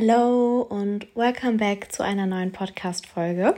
[0.00, 3.54] Hallo und welcome back zu einer neuen Podcast-Folge.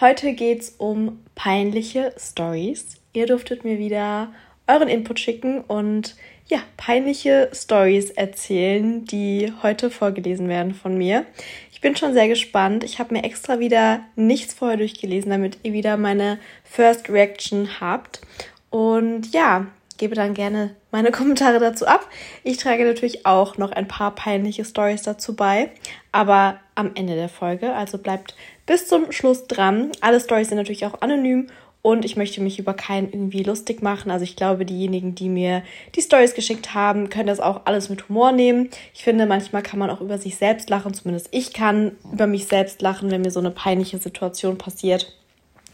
[0.00, 2.96] Heute geht es um peinliche Stories.
[3.12, 4.32] Ihr durftet mir wieder
[4.66, 11.26] euren Input schicken und ja, peinliche Stories erzählen, die heute vorgelesen werden von mir.
[11.70, 12.82] Ich bin schon sehr gespannt.
[12.82, 18.22] Ich habe mir extra wieder nichts vorher durchgelesen, damit ihr wieder meine First Reaction habt.
[18.70, 19.66] Und ja,
[19.98, 22.08] gebe dann gerne meine Kommentare dazu ab.
[22.44, 25.70] Ich trage natürlich auch noch ein paar peinliche Stories dazu bei,
[26.12, 27.74] aber am Ende der Folge.
[27.74, 29.92] Also bleibt bis zum Schluss dran.
[30.00, 31.48] Alle Stories sind natürlich auch anonym
[31.82, 34.10] und ich möchte mich über keinen irgendwie lustig machen.
[34.10, 35.62] Also ich glaube, diejenigen, die mir
[35.94, 38.68] die Stories geschickt haben, können das auch alles mit Humor nehmen.
[38.94, 40.92] Ich finde, manchmal kann man auch über sich selbst lachen.
[40.92, 45.14] Zumindest ich kann über mich selbst lachen, wenn mir so eine peinliche Situation passiert.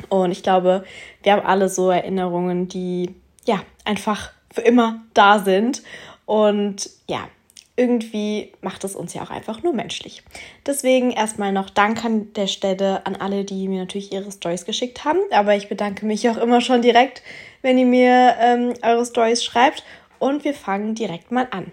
[0.09, 0.85] Und ich glaube,
[1.23, 3.15] wir haben alle so Erinnerungen, die
[3.47, 5.83] ja einfach für immer da sind.
[6.27, 7.29] Und ja,
[7.77, 10.23] irgendwie macht es uns ja auch einfach nur menschlich.
[10.65, 15.05] Deswegen erstmal noch Dank an der Stelle an alle, die mir natürlich ihre Stories geschickt
[15.05, 15.19] haben.
[15.33, 17.23] Aber ich bedanke mich auch immer schon direkt,
[17.63, 19.83] wenn ihr mir ähm, eure Stories schreibt.
[20.21, 21.73] Und wir fangen direkt mal an.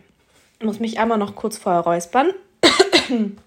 [0.60, 2.32] Ich muss mich einmal noch kurz vorher räuspern.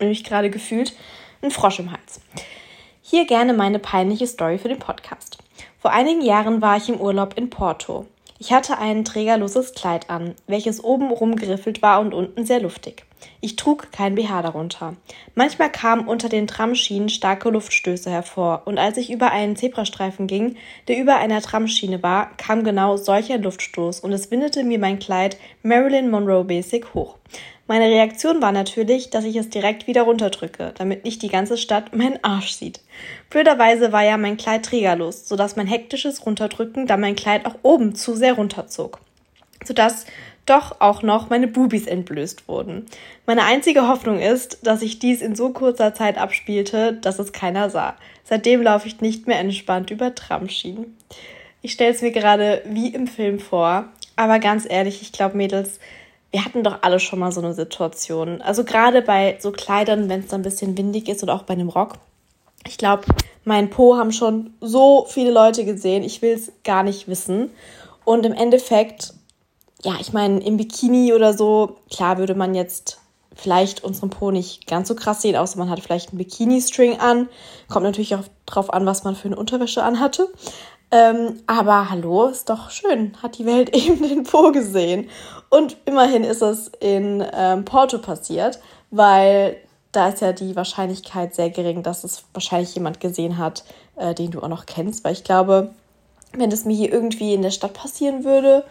[0.00, 0.94] Nämlich gerade gefühlt
[1.42, 2.20] ein Frosch im Hals.
[3.02, 5.37] Hier gerne meine peinliche Story für den Podcast.
[5.80, 8.06] Vor einigen Jahren war ich im Urlaub in Porto.
[8.40, 13.07] Ich hatte ein trägerloses Kleid an, welches oben rumgeriffelt war und unten sehr luftig.
[13.40, 14.96] Ich trug kein BH darunter.
[15.34, 20.56] Manchmal kamen unter den Tramschienen starke Luftstöße hervor, und als ich über einen Zebrastreifen ging,
[20.88, 24.98] der über einer Tramschiene war, kam genau solch ein Luftstoß und es windete mir mein
[24.98, 27.16] Kleid Marilyn Monroe Basic hoch.
[27.68, 31.92] Meine Reaktion war natürlich, dass ich es direkt wieder runterdrücke, damit nicht die ganze Stadt
[31.94, 32.80] meinen Arsch sieht.
[33.28, 37.94] Blöderweise war ja mein Kleid trägerlos, sodass mein hektisches Runterdrücken dann mein Kleid auch oben
[37.94, 39.00] zu sehr runterzog.
[39.62, 40.06] Sodass
[40.48, 42.86] doch auch noch meine Bubis entblößt wurden.
[43.26, 47.70] Meine einzige Hoffnung ist, dass sich dies in so kurzer Zeit abspielte, dass es keiner
[47.70, 47.96] sah.
[48.24, 50.96] Seitdem laufe ich nicht mehr entspannt über Tramschienen.
[51.62, 53.86] Ich stelle es mir gerade wie im Film vor,
[54.16, 55.78] aber ganz ehrlich, ich glaube, Mädels,
[56.30, 58.42] wir hatten doch alle schon mal so eine Situation.
[58.42, 61.54] Also gerade bei so Kleidern, wenn es dann ein bisschen windig ist oder auch bei
[61.54, 61.94] einem Rock.
[62.66, 63.04] Ich glaube,
[63.44, 66.02] mein Po haben schon so viele Leute gesehen.
[66.02, 67.50] Ich will es gar nicht wissen.
[68.04, 69.14] Und im Endeffekt,
[69.82, 72.98] ja, ich meine, im Bikini oder so, klar würde man jetzt
[73.34, 77.28] vielleicht unseren Po nicht ganz so krass sehen, außer man hat vielleicht einen Bikini-String an.
[77.68, 80.28] Kommt natürlich auch drauf an, was man für eine Unterwäsche anhatte.
[80.90, 85.08] Ähm, aber hallo, ist doch schön, hat die Welt eben den Po gesehen.
[85.50, 88.58] Und immerhin ist es in ähm, Porto passiert,
[88.90, 89.56] weil
[89.92, 93.64] da ist ja die Wahrscheinlichkeit sehr gering, dass es wahrscheinlich jemand gesehen hat,
[93.96, 95.04] äh, den du auch noch kennst.
[95.04, 95.70] Weil ich glaube,
[96.32, 98.64] wenn es mir hier irgendwie in der Stadt passieren würde,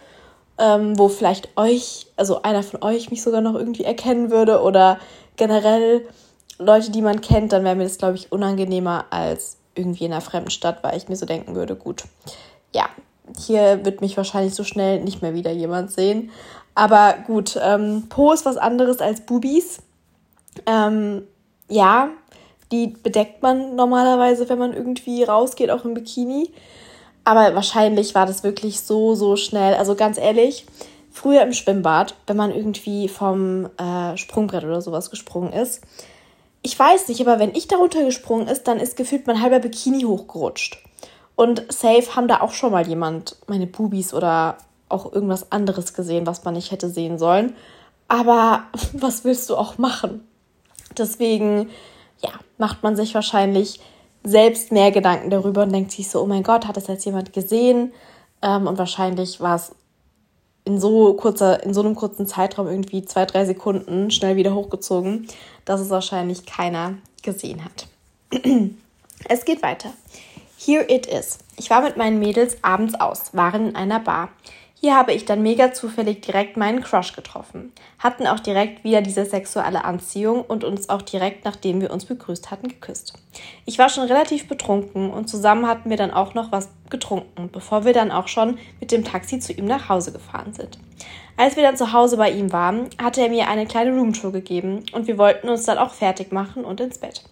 [0.58, 4.98] ähm, wo vielleicht euch, also einer von euch mich sogar noch irgendwie erkennen würde oder
[5.36, 6.06] generell
[6.58, 10.20] Leute, die man kennt, dann wäre mir das, glaube ich, unangenehmer als irgendwie in einer
[10.20, 12.04] fremden Stadt, weil ich mir so denken würde, gut,
[12.74, 12.88] ja,
[13.38, 16.30] hier wird mich wahrscheinlich so schnell nicht mehr wieder jemand sehen.
[16.74, 19.80] Aber gut, ähm, Po ist was anderes als Bubis.
[20.66, 21.22] Ähm,
[21.68, 22.10] ja,
[22.72, 26.52] die bedeckt man normalerweise, wenn man irgendwie rausgeht, auch im Bikini.
[27.28, 29.74] Aber wahrscheinlich war das wirklich so, so schnell.
[29.74, 30.64] Also ganz ehrlich,
[31.10, 35.82] früher im Schwimmbad, wenn man irgendwie vom äh, Sprungbrett oder sowas gesprungen ist,
[36.62, 40.04] ich weiß nicht, aber wenn ich darunter gesprungen ist, dann ist gefühlt mein halber Bikini
[40.04, 40.82] hochgerutscht.
[41.36, 44.56] Und safe haben da auch schon mal jemand meine Bubis oder
[44.88, 47.54] auch irgendwas anderes gesehen, was man nicht hätte sehen sollen.
[48.08, 48.62] Aber
[48.94, 50.26] was willst du auch machen?
[50.96, 51.68] Deswegen,
[52.22, 53.80] ja, macht man sich wahrscheinlich
[54.24, 57.32] selbst mehr Gedanken darüber und denkt sich so, oh mein Gott, hat das jetzt jemand
[57.32, 57.92] gesehen?
[58.42, 59.72] Ähm, und wahrscheinlich war es
[60.64, 65.26] in so kurzer, in so einem kurzen Zeitraum irgendwie zwei, drei Sekunden schnell wieder hochgezogen,
[65.64, 67.86] dass es wahrscheinlich keiner gesehen hat.
[69.28, 69.90] es geht weiter.
[70.58, 71.38] Here it is.
[71.56, 74.28] Ich war mit meinen Mädels abends aus, waren in einer Bar.
[74.80, 77.72] Hier habe ich dann mega zufällig direkt meinen Crush getroffen.
[77.98, 82.50] Hatten auch direkt wieder diese sexuelle Anziehung und uns auch direkt, nachdem wir uns begrüßt
[82.50, 83.14] hatten, geküsst.
[83.64, 87.84] Ich war schon relativ betrunken und zusammen hatten wir dann auch noch was getrunken, bevor
[87.84, 90.78] wir dann auch schon mit dem Taxi zu ihm nach Hause gefahren sind.
[91.36, 94.84] Als wir dann zu Hause bei ihm waren, hatte er mir eine kleine Roomtour gegeben
[94.92, 97.22] und wir wollten uns dann auch fertig machen und ins Bett.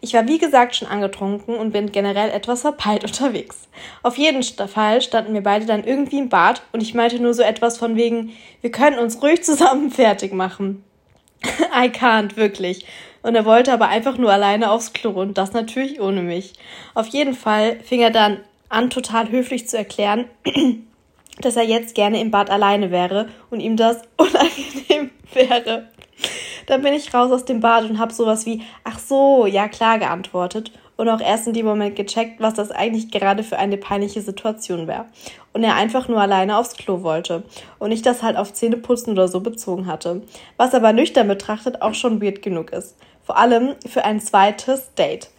[0.00, 3.68] Ich war wie gesagt schon angetrunken und bin generell etwas verpeilt unterwegs.
[4.02, 7.42] Auf jeden Fall standen wir beide dann irgendwie im Bad und ich meinte nur so
[7.42, 8.32] etwas von wegen,
[8.62, 10.84] wir können uns ruhig zusammen fertig machen.
[11.42, 12.86] I can't, wirklich.
[13.22, 16.54] Und er wollte aber einfach nur alleine aufs Klo und das natürlich ohne mich.
[16.94, 18.38] Auf jeden Fall fing er dann
[18.68, 20.24] an, total höflich zu erklären,
[21.40, 25.88] dass er jetzt gerne im Bad alleine wäre und ihm das unangenehm wäre.
[26.66, 29.98] Dann bin ich raus aus dem Bad und habe sowas wie, ach so, ja klar
[29.98, 34.20] geantwortet und auch erst in dem Moment gecheckt, was das eigentlich gerade für eine peinliche
[34.20, 35.06] Situation wäre.
[35.52, 37.42] Und er einfach nur alleine aufs Klo wollte
[37.78, 40.22] und ich das halt auf Zähneputzen oder so bezogen hatte.
[40.56, 42.96] Was aber nüchtern betrachtet auch schon weird genug ist.
[43.24, 45.30] Vor allem für ein zweites Date.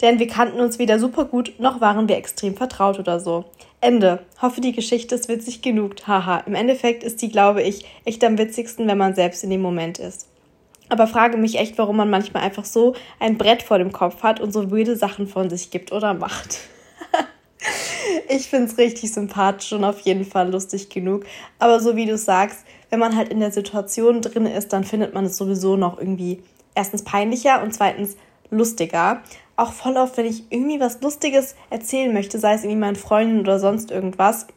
[0.00, 3.44] Denn wir kannten uns weder super gut, noch waren wir extrem vertraut oder so.
[3.82, 4.20] Ende.
[4.40, 5.94] Hoffe, die Geschichte ist witzig genug.
[6.06, 6.38] Haha.
[6.46, 9.98] Im Endeffekt ist die, glaube ich, echt am witzigsten, wenn man selbst in dem Moment
[9.98, 10.28] ist.
[10.90, 14.40] Aber frage mich echt, warum man manchmal einfach so ein Brett vor dem Kopf hat
[14.40, 16.58] und so weirde Sachen von sich gibt oder macht.
[18.28, 21.24] ich finde es richtig sympathisch und auf jeden Fall lustig genug.
[21.60, 25.14] Aber so wie du sagst, wenn man halt in der Situation drin ist, dann findet
[25.14, 26.42] man es sowieso noch irgendwie
[26.74, 28.16] erstens peinlicher und zweitens
[28.50, 29.22] lustiger.
[29.54, 33.40] Auch voll oft, wenn ich irgendwie was Lustiges erzählen möchte, sei es irgendwie meinen Freunden
[33.40, 34.48] oder sonst irgendwas,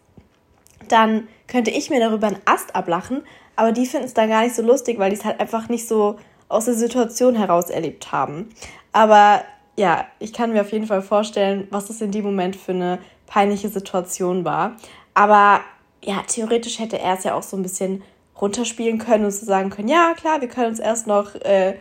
[0.88, 3.22] dann könnte ich mir darüber einen Ast ablachen,
[3.56, 5.88] aber die finden es dann gar nicht so lustig, weil die es halt einfach nicht
[5.88, 6.18] so
[6.50, 8.50] aus der Situation heraus erlebt haben.
[8.92, 9.42] Aber
[9.76, 13.00] ja, ich kann mir auf jeden Fall vorstellen, was das in dem Moment für eine
[13.26, 14.76] peinliche Situation war.
[15.14, 15.62] Aber
[16.04, 18.04] ja, theoretisch hätte er es ja auch so ein bisschen
[18.40, 21.76] runterspielen können und so sagen können, ja klar, wir können uns erst noch äh,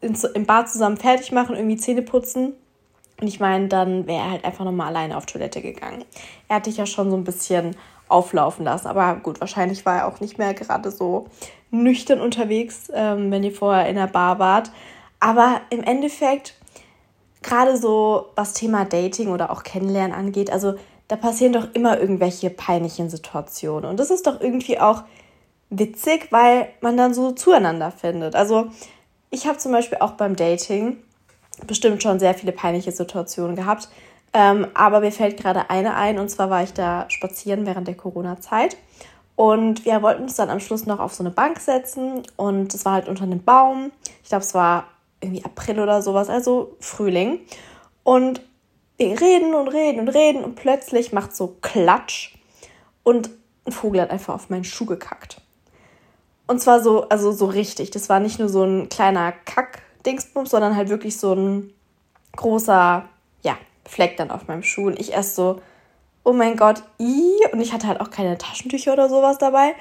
[0.00, 2.54] im Bad zusammen fertig machen, irgendwie Zähne putzen.
[3.20, 6.04] Und ich meine, dann wäre er halt einfach nochmal alleine auf Toilette gegangen.
[6.48, 7.76] Er hatte dich ja schon so ein bisschen
[8.10, 8.86] auflaufen lassen.
[8.86, 11.26] Aber gut, wahrscheinlich war er auch nicht mehr gerade so
[11.70, 14.70] nüchtern unterwegs, ähm, wenn ihr vorher in der Bar wart.
[15.20, 16.54] Aber im Endeffekt,
[17.42, 20.74] gerade so was Thema Dating oder auch Kennenlernen angeht, also
[21.08, 23.90] da passieren doch immer irgendwelche peinlichen Situationen.
[23.90, 25.02] Und das ist doch irgendwie auch
[25.68, 28.34] witzig, weil man dann so zueinander findet.
[28.34, 28.68] Also
[29.30, 30.98] ich habe zum Beispiel auch beim Dating
[31.66, 33.88] bestimmt schon sehr viele peinliche Situationen gehabt.
[34.32, 37.96] Ähm, aber mir fällt gerade eine ein, und zwar war ich da spazieren während der
[37.96, 38.76] Corona-Zeit.
[39.36, 42.84] Und wir wollten uns dann am Schluss noch auf so eine Bank setzen und es
[42.84, 43.90] war halt unter einem Baum.
[44.22, 44.88] Ich glaube, es war
[45.20, 47.40] irgendwie April oder sowas, also Frühling.
[48.04, 48.42] Und
[48.98, 52.34] wir reden und reden und reden und plötzlich macht so Klatsch
[53.02, 53.30] und
[53.66, 55.40] ein Vogel hat einfach auf meinen Schuh gekackt.
[56.46, 57.90] Und zwar so, also so richtig.
[57.92, 61.72] Das war nicht nur so ein kleiner Kack-Dingsbums, sondern halt wirklich so ein
[62.36, 63.04] großer,
[63.42, 63.56] ja,
[63.90, 64.86] Fleck dann auf meinem Schuh.
[64.86, 65.60] Und ich erst so,
[66.24, 67.34] oh mein Gott, i.
[67.52, 69.74] Und ich hatte halt auch keine Taschentücher oder sowas dabei.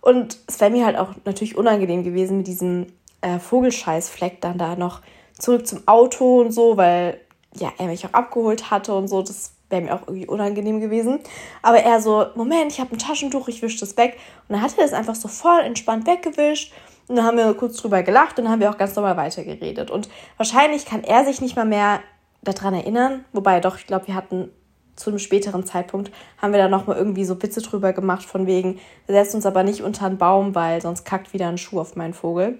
[0.00, 2.86] Und es wäre mir halt auch natürlich unangenehm gewesen, mit diesem
[3.22, 5.00] äh, Vogelscheißfleck dann da noch
[5.36, 7.20] zurück zum Auto und so, weil
[7.58, 9.22] ja, er mich auch abgeholt hatte und so.
[9.22, 11.18] Das wäre mir auch irgendwie unangenehm gewesen.
[11.62, 14.16] Aber er so, Moment, ich habe ein Taschentuch, ich wische das weg.
[14.48, 16.72] Und dann hat er das einfach so voll entspannt weggewischt.
[17.08, 19.90] Und dann haben wir kurz drüber gelacht und dann haben wir auch ganz normal weitergeredet.
[19.90, 22.00] Und wahrscheinlich kann er sich nicht mal mehr
[22.46, 23.24] daran erinnern.
[23.32, 24.50] Wobei doch, ich glaube, wir hatten
[24.96, 28.80] zu einem späteren Zeitpunkt, haben wir da nochmal irgendwie so Witze drüber gemacht, von wegen,
[29.06, 32.14] setzen uns aber nicht unter einen Baum, weil sonst kackt wieder ein Schuh auf meinen
[32.14, 32.58] Vogel.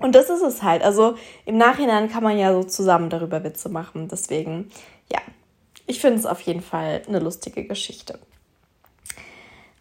[0.00, 0.82] Und das ist es halt.
[0.82, 4.08] Also im Nachhinein kann man ja so zusammen darüber Witze machen.
[4.08, 4.70] Deswegen,
[5.12, 5.20] ja,
[5.86, 8.18] ich finde es auf jeden Fall eine lustige Geschichte.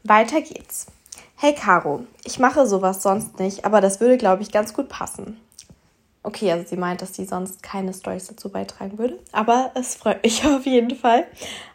[0.04, 0.88] Weiter geht's.
[1.36, 5.40] Hey Caro, ich mache sowas sonst nicht, aber das würde, glaube ich, ganz gut passen.
[6.28, 9.18] Okay, also sie meint, dass sie sonst keine Stories dazu beitragen würde.
[9.32, 11.26] Aber es freut mich auf jeden Fall.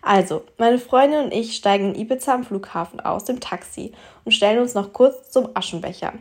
[0.02, 3.92] Also, meine Freundin und ich steigen in Ibiza am Flughafen aus dem Taxi
[4.26, 6.12] und stellen uns noch kurz zum Aschenbecher,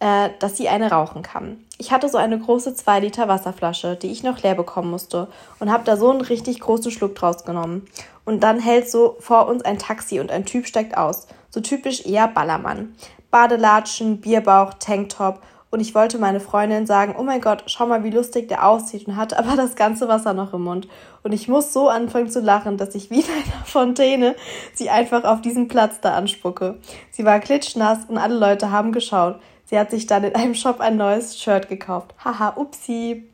[0.00, 1.64] äh, dass sie eine rauchen kann.
[1.78, 5.28] Ich hatte so eine große 2 Liter Wasserflasche, die ich noch leer bekommen musste
[5.60, 7.86] und habe da so einen richtig großen Schluck draus genommen.
[8.24, 11.28] Und dann hält so vor uns ein Taxi und ein Typ steigt aus.
[11.50, 12.96] So typisch eher Ballermann.
[13.30, 18.10] Badelatschen, Bierbauch, Tanktop und ich wollte meine Freundin sagen, oh mein Gott, schau mal, wie
[18.10, 20.88] lustig der aussieht und hatte aber das ganze Wasser noch im Mund.
[21.22, 24.34] Und ich muss so anfangen zu lachen, dass ich wie in einer Fontäne
[24.74, 26.78] sie einfach auf diesen Platz da anspucke.
[27.12, 29.40] Sie war klitschnass und alle Leute haben geschaut.
[29.64, 32.14] Sie hat sich dann in einem Shop ein neues Shirt gekauft.
[32.24, 33.28] Haha, upsi.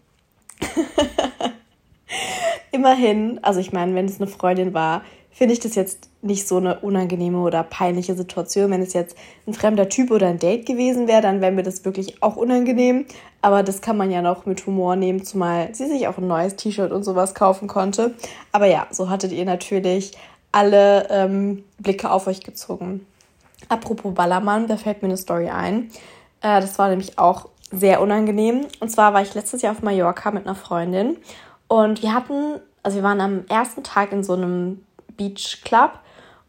[2.70, 5.00] Immerhin, also ich meine, wenn es eine Freundin war,
[5.36, 8.70] finde ich das jetzt nicht so eine unangenehme oder peinliche Situation.
[8.70, 11.84] Wenn es jetzt ein fremder Typ oder ein Date gewesen wäre, dann wäre mir das
[11.84, 13.04] wirklich auch unangenehm.
[13.42, 16.56] Aber das kann man ja noch mit Humor nehmen, zumal sie sich auch ein neues
[16.56, 18.14] T-Shirt und sowas kaufen konnte.
[18.50, 20.12] Aber ja, so hattet ihr natürlich
[20.52, 23.06] alle ähm, Blicke auf euch gezogen.
[23.68, 25.90] Apropos Ballermann, da fällt mir eine Story ein.
[26.40, 28.68] Äh, das war nämlich auch sehr unangenehm.
[28.80, 31.18] Und zwar war ich letztes Jahr auf Mallorca mit einer Freundin
[31.68, 34.85] und wir hatten, also wir waren am ersten Tag in so einem
[35.16, 35.98] Beach Club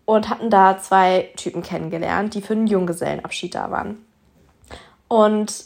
[0.06, 4.06] und hatten da zwei Typen kennengelernt, die für einen Junggesellenabschied da waren.
[5.08, 5.66] Und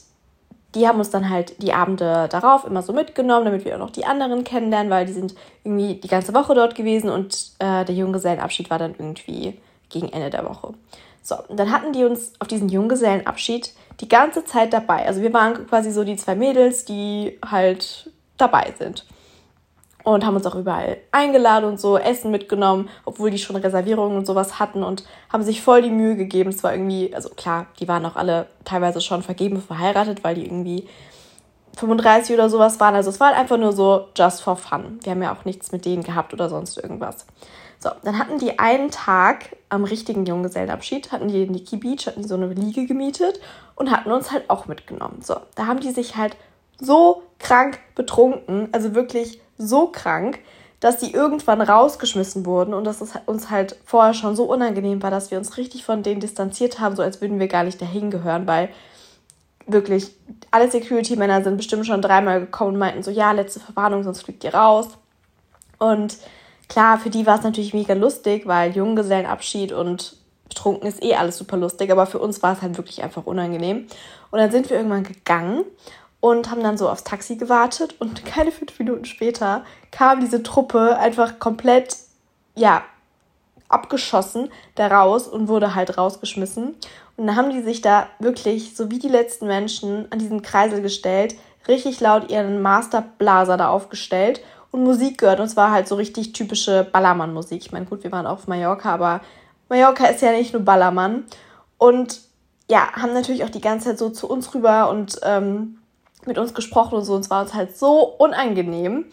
[0.74, 3.90] die haben uns dann halt die Abende darauf immer so mitgenommen, damit wir auch noch
[3.90, 7.96] die anderen kennenlernen, weil die sind irgendwie die ganze Woche dort gewesen und äh, der
[7.96, 10.74] Junggesellenabschied war dann irgendwie gegen Ende der Woche.
[11.22, 15.06] So, dann hatten die uns auf diesen Junggesellenabschied die ganze Zeit dabei.
[15.06, 19.06] Also wir waren quasi so die zwei Mädels, die halt dabei sind.
[20.04, 24.26] Und haben uns auch überall eingeladen und so Essen mitgenommen, obwohl die schon Reservierungen und
[24.26, 26.50] sowas hatten und haben sich voll die Mühe gegeben.
[26.50, 30.46] Es war irgendwie, also klar, die waren auch alle teilweise schon vergeben verheiratet, weil die
[30.46, 30.88] irgendwie
[31.78, 32.96] 35 oder sowas waren.
[32.96, 35.00] Also es war halt einfach nur so just for fun.
[35.04, 37.26] Wir haben ja auch nichts mit denen gehabt oder sonst irgendwas.
[37.80, 42.22] So, dann hatten die einen Tag am richtigen Junggesellenabschied, hatten die in Nikki Beach, hatten
[42.22, 43.40] die so eine Liege gemietet
[43.76, 45.22] und hatten uns halt auch mitgenommen.
[45.24, 46.38] So, da haben die sich halt
[46.82, 50.40] so krank betrunken, also wirklich so krank,
[50.82, 55.12] dass die irgendwann rausgeschmissen wurden und dass es uns halt vorher schon so unangenehm war,
[55.12, 58.12] dass wir uns richtig von denen distanziert haben, so als würden wir gar nicht dahin
[58.12, 58.70] gehören, weil
[59.68, 60.12] wirklich
[60.50, 64.44] alle Security-Männer sind bestimmt schon dreimal gekommen und meinten so, ja, letzte Verwarnung, sonst fliegt
[64.44, 64.90] ihr raus.
[65.78, 66.18] Und
[66.72, 70.16] Klar, für die war es natürlich mega lustig, weil Junggesellenabschied und
[70.48, 73.88] betrunken ist eh alles super lustig, aber für uns war es halt wirklich einfach unangenehm.
[74.30, 75.66] Und dann sind wir irgendwann gegangen
[76.22, 80.98] und haben dann so aufs Taxi gewartet und keine fünf Minuten später kam diese Truppe
[80.98, 81.98] einfach komplett,
[82.56, 82.84] ja,
[83.68, 86.76] abgeschossen da raus und wurde halt rausgeschmissen.
[87.18, 90.82] Und dann haben die sich da wirklich, so wie die letzten Menschen, an diesen Kreisel
[90.82, 91.36] gestellt,
[91.68, 95.40] richtig laut ihren Masterblaser da aufgestellt und Musik gehört.
[95.40, 97.62] Und zwar halt so richtig typische Ballermann-Musik.
[97.62, 99.22] Ich meine, gut, wir waren auf Mallorca, aber
[99.70, 101.26] Mallorca ist ja nicht nur Ballermann.
[101.78, 102.22] Und
[102.70, 105.81] ja, haben natürlich auch die ganze Zeit so zu uns rüber und ähm,
[106.26, 107.16] mit uns gesprochen und so.
[107.16, 109.06] Und es war uns halt so unangenehm.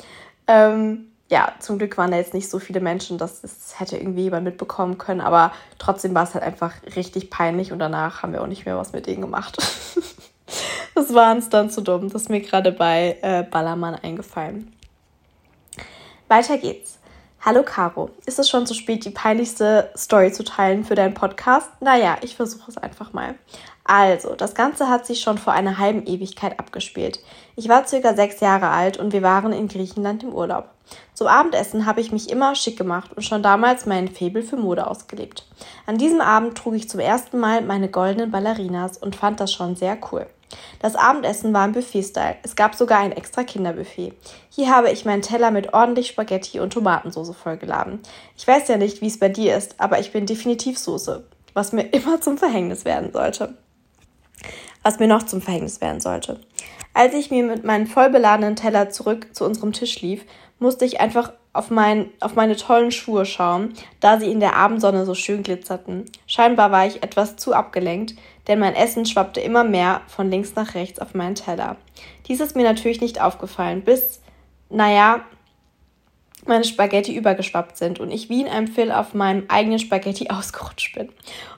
[0.47, 4.23] Ähm, ja, zum Glück waren da jetzt nicht so viele Menschen, dass es hätte irgendwie
[4.23, 8.43] jemand mitbekommen können, aber trotzdem war es halt einfach richtig peinlich und danach haben wir
[8.43, 9.59] auch nicht mehr was mit denen gemacht.
[10.95, 12.11] das war uns dann zu dumm.
[12.11, 14.73] Das ist mir gerade bei äh, Ballermann eingefallen.
[16.29, 16.99] Weiter geht's.
[17.41, 21.71] Hallo Caro, ist es schon zu spät, die peinlichste Story zu teilen für deinen Podcast?
[21.81, 23.37] Naja, ich versuche es einfach mal.
[23.91, 27.21] Also, das Ganze hat sich schon vor einer halben Ewigkeit abgespielt.
[27.57, 30.69] Ich war circa sechs Jahre alt und wir waren in Griechenland im Urlaub.
[31.15, 34.87] Zum Abendessen habe ich mich immer schick gemacht und schon damals meinen Febel für Mode
[34.87, 35.47] ausgelebt.
[35.87, 39.75] An diesem Abend trug ich zum ersten Mal meine goldenen Ballerinas und fand das schon
[39.75, 40.27] sehr cool.
[40.81, 42.37] Das Abendessen war im Buffet-Style.
[42.43, 44.13] Es gab sogar ein extra Kinderbuffet.
[44.51, 48.01] Hier habe ich meinen Teller mit ordentlich Spaghetti und Tomatensauce vollgeladen.
[48.37, 51.73] Ich weiß ja nicht, wie es bei dir ist, aber ich bin definitiv Soße, was
[51.73, 53.57] mir immer zum Verhängnis werden sollte.
[54.89, 56.41] Was mir noch zum Verhängnis werden sollte.
[56.95, 60.25] Als ich mir mit meinem vollbeladenen Teller zurück zu unserem Tisch lief,
[60.61, 65.05] musste ich einfach auf, mein, auf meine tollen Schuhe schauen, da sie in der Abendsonne
[65.05, 66.07] so schön glitzerten.
[66.27, 68.15] Scheinbar war ich etwas zu abgelenkt,
[68.47, 71.77] denn mein Essen schwappte immer mehr von links nach rechts auf meinen Teller.
[72.27, 74.23] Dies ist mir natürlich nicht aufgefallen, bis,
[74.71, 75.21] naja,
[76.47, 80.95] meine Spaghetti übergeschwappt sind und ich wie in einem Fill auf meinem eigenen Spaghetti ausgerutscht
[80.95, 81.11] bin.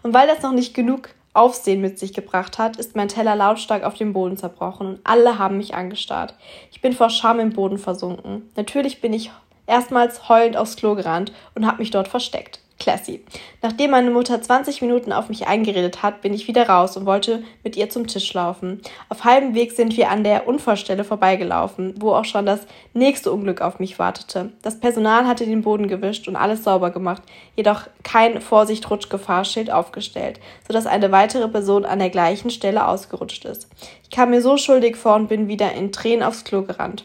[0.02, 3.84] Und weil das noch nicht genug Aufsehen mit sich gebracht hat, ist mein Teller lautstark
[3.84, 6.34] auf den Boden zerbrochen und alle haben mich angestarrt.
[6.72, 8.50] Ich bin vor Scham im Boden versunken.
[8.56, 9.30] Natürlich bin ich
[9.66, 12.60] erstmals heulend aufs Klo gerannt und habe mich dort versteckt.
[12.80, 13.22] Classy.
[13.62, 17.44] Nachdem meine Mutter 20 Minuten auf mich eingeredet hat, bin ich wieder raus und wollte
[17.62, 18.80] mit ihr zum Tisch laufen.
[19.08, 22.60] Auf halbem Weg sind wir an der Unfallstelle vorbeigelaufen, wo auch schon das
[22.94, 24.50] nächste Unglück auf mich wartete.
[24.62, 27.22] Das Personal hatte den Boden gewischt und alles sauber gemacht,
[27.54, 33.68] jedoch kein Vorsicht Rutschgefahrschild aufgestellt, sodass eine weitere Person an der gleichen Stelle ausgerutscht ist.
[34.02, 37.04] Ich kam mir so schuldig vor und bin wieder in Tränen aufs Klo gerannt.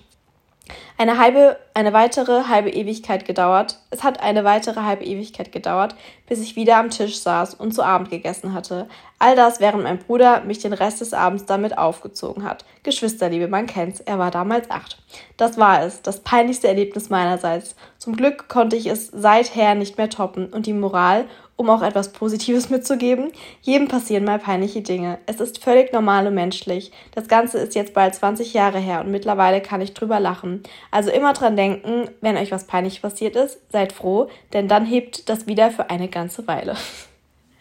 [0.97, 3.79] Eine halbe, eine weitere halbe Ewigkeit gedauert.
[3.91, 5.93] Es hat eine weitere halbe Ewigkeit gedauert,
[6.27, 8.87] bis ich wieder am Tisch saß und zu Abend gegessen hatte.
[9.19, 12.65] All das, während mein Bruder mich den Rest des Abends damit aufgezogen hat.
[12.83, 14.97] Geschwisterliebe, man kennt's, er war damals acht.
[15.37, 17.75] Das war es, das peinlichste Erlebnis meinerseits.
[17.97, 21.25] Zum Glück konnte ich es seither nicht mehr toppen und die Moral
[21.57, 23.31] um auch etwas Positives mitzugeben.
[23.61, 25.19] Jedem passieren mal peinliche Dinge.
[25.25, 26.91] Es ist völlig normal und menschlich.
[27.13, 30.63] Das Ganze ist jetzt bald 20 Jahre her und mittlerweile kann ich drüber lachen.
[30.91, 35.29] Also immer dran denken, wenn euch was peinlich passiert ist, seid froh, denn dann hebt
[35.29, 36.75] das wieder für eine ganze Weile.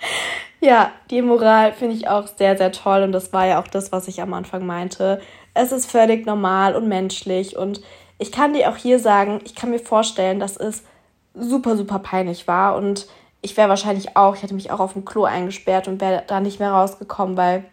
[0.60, 3.92] ja, die Moral finde ich auch sehr, sehr toll und das war ja auch das,
[3.92, 5.20] was ich am Anfang meinte.
[5.54, 7.80] Es ist völlig normal und menschlich und
[8.18, 10.82] ich kann dir auch hier sagen, ich kann mir vorstellen, dass es
[11.34, 13.06] super, super peinlich war und
[13.44, 16.40] ich wäre wahrscheinlich auch, ich hätte mich auch auf dem Klo eingesperrt und wäre da
[16.40, 17.64] nicht mehr rausgekommen, weil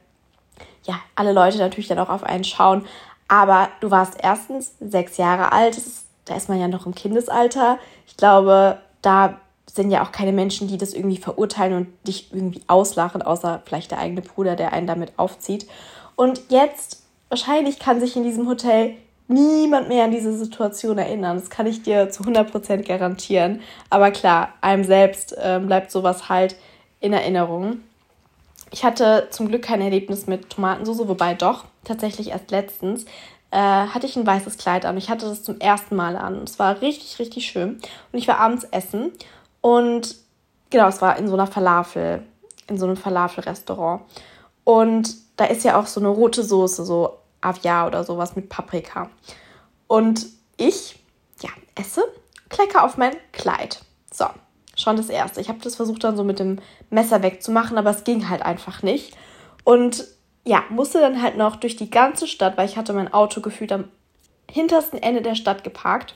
[0.83, 2.85] ja, alle Leute natürlich dann auch auf einen schauen.
[3.29, 7.79] Aber du warst erstens sechs Jahre alt, ist, da ist man ja noch im Kindesalter.
[8.05, 12.61] Ich glaube, da sind ja auch keine Menschen, die das irgendwie verurteilen und dich irgendwie
[12.67, 15.67] auslachen, außer vielleicht der eigene Bruder, der einen damit aufzieht.
[16.17, 18.95] Und jetzt, wahrscheinlich kann sich in diesem Hotel
[19.31, 21.37] niemand mehr an diese Situation erinnern.
[21.37, 23.61] Das kann ich dir zu 100% garantieren.
[23.89, 26.55] Aber klar, einem selbst äh, bleibt sowas halt
[26.99, 27.79] in Erinnerung.
[28.71, 33.05] ich hatte zum Glück kein Erlebnis mit Tomatensauce, wobei doch, tatsächlich erst letztens
[33.51, 34.97] äh, hatte ich ein weißes Kleid an.
[34.97, 36.43] Ich hatte das zum ersten Mal an.
[36.43, 37.81] Es war richtig, richtig schön.
[38.11, 39.11] Und ich war abends essen
[39.59, 40.15] und
[40.69, 42.23] genau, es war in so einer Falafel,
[42.67, 44.03] in so einem Falafel-Restaurant.
[44.63, 49.09] Und da ist ja auch so eine rote Soße, so Avia oder sowas mit Paprika.
[49.87, 50.99] Und ich,
[51.41, 52.03] ja, esse,
[52.49, 53.81] klecke auf mein Kleid.
[54.13, 54.25] So,
[54.75, 55.41] schon das erste.
[55.41, 58.83] Ich habe das versucht dann so mit dem Messer wegzumachen, aber es ging halt einfach
[58.83, 59.17] nicht.
[59.63, 60.05] Und
[60.45, 63.71] ja, musste dann halt noch durch die ganze Stadt, weil ich hatte mein Auto gefühlt
[63.71, 63.85] am
[64.49, 66.15] hintersten Ende der Stadt geparkt,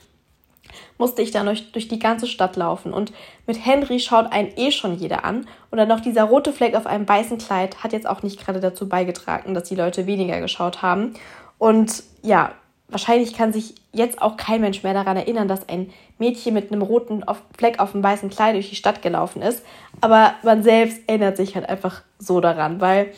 [0.98, 2.92] musste ich dann durch, durch die ganze Stadt laufen.
[2.92, 3.12] Und
[3.46, 5.46] mit Henry schaut einen eh schon jeder an.
[5.70, 8.60] Und dann noch dieser rote Fleck auf einem weißen Kleid hat jetzt auch nicht gerade
[8.60, 11.14] dazu beigetragen, dass die Leute weniger geschaut haben.
[11.58, 12.52] Und ja,
[12.88, 16.82] wahrscheinlich kann sich jetzt auch kein Mensch mehr daran erinnern, dass ein Mädchen mit einem
[16.82, 17.24] roten
[17.56, 19.64] Fleck auf dem weißen Kleid durch die Stadt gelaufen ist.
[20.00, 23.12] Aber man selbst erinnert sich halt einfach so daran, weil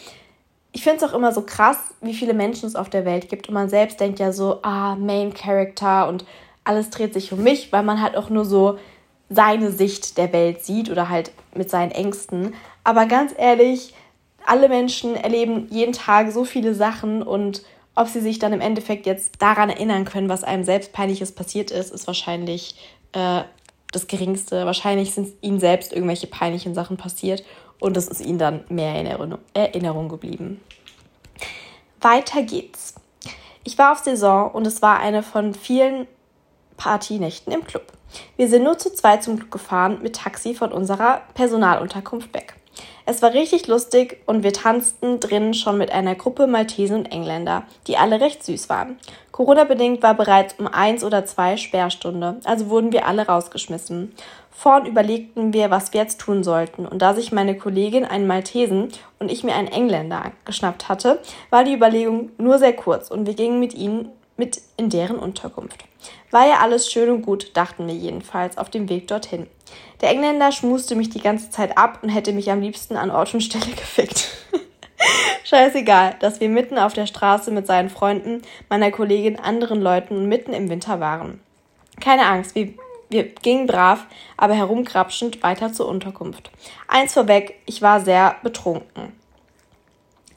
[0.72, 3.48] ich finde es auch immer so krass, wie viele Menschen es auf der Welt gibt.
[3.48, 6.24] Und man selbst denkt ja so, ah, Main Character und
[6.68, 8.78] alles dreht sich um mich, weil man halt auch nur so
[9.30, 12.54] seine Sicht der Welt sieht oder halt mit seinen Ängsten.
[12.84, 13.94] Aber ganz ehrlich,
[14.44, 17.62] alle Menschen erleben jeden Tag so viele Sachen und
[17.94, 21.70] ob sie sich dann im Endeffekt jetzt daran erinnern können, was einem selbst peinliches passiert
[21.70, 22.76] ist, ist wahrscheinlich
[23.12, 23.42] äh,
[23.92, 24.66] das Geringste.
[24.66, 27.44] Wahrscheinlich sind ihnen selbst irgendwelche peinlichen Sachen passiert
[27.80, 30.60] und es ist ihnen dann mehr in Erinnerung, Erinnerung geblieben.
[32.00, 32.94] Weiter geht's.
[33.64, 36.06] Ich war auf Saison und es war eine von vielen
[36.78, 37.92] Partynächten im Club.
[38.38, 42.54] Wir sind nur zu zweit zum Club gefahren mit Taxi von unserer Personalunterkunft weg.
[43.04, 47.62] Es war richtig lustig und wir tanzten drinnen schon mit einer Gruppe Maltesen und Engländer,
[47.87, 48.99] die alle recht süß waren.
[49.32, 54.12] Corona-bedingt war bereits um eins oder zwei Sperrstunde, also wurden wir alle rausgeschmissen.
[54.50, 58.88] Vorn überlegten wir, was wir jetzt tun sollten, und da sich meine Kollegin einen Maltesen
[59.18, 61.20] und ich mir einen Engländer geschnappt hatte,
[61.50, 65.88] war die Überlegung nur sehr kurz und wir gingen mit ihnen mit in deren Unterkunft.
[66.30, 69.46] War ja alles schön und gut, dachten wir jedenfalls auf dem Weg dorthin.
[70.00, 73.33] Der Engländer schmuste mich die ganze Zeit ab und hätte mich am liebsten an Ort
[73.35, 74.29] und Stelle gefickt.
[75.44, 80.29] Scheißegal, dass wir mitten auf der Straße mit seinen Freunden, meiner Kollegin, anderen Leuten und
[80.29, 81.40] mitten im Winter waren.
[82.00, 82.74] Keine Angst, wir,
[83.09, 84.05] wir gingen brav,
[84.37, 86.50] aber herumkrapschend weiter zur Unterkunft.
[86.87, 89.17] Eins vorweg, ich war sehr betrunken.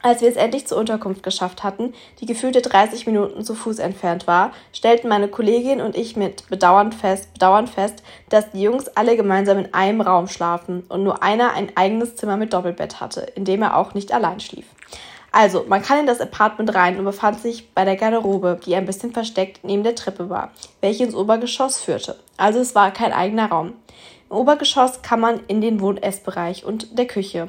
[0.02, 4.26] Als wir es endlich zur Unterkunft geschafft hatten, die gefühlte 30 Minuten zu Fuß entfernt
[4.26, 9.16] war, stellten meine Kollegin und ich mit Bedauern fest, Bedauern fest, dass die Jungs alle
[9.16, 13.44] gemeinsam in einem Raum schlafen und nur einer ein eigenes Zimmer mit Doppelbett hatte, in
[13.44, 14.66] dem er auch nicht allein schlief.
[15.30, 18.84] Also, man kann in das Apartment rein und befand sich bei der Garderobe, die ein
[18.84, 22.16] bisschen versteckt neben der Treppe war, welche ins Obergeschoss führte.
[22.36, 23.72] Also es war kein eigener Raum.
[24.28, 27.48] Im Obergeschoss kann man in den Wohn-Essbereich und der Küche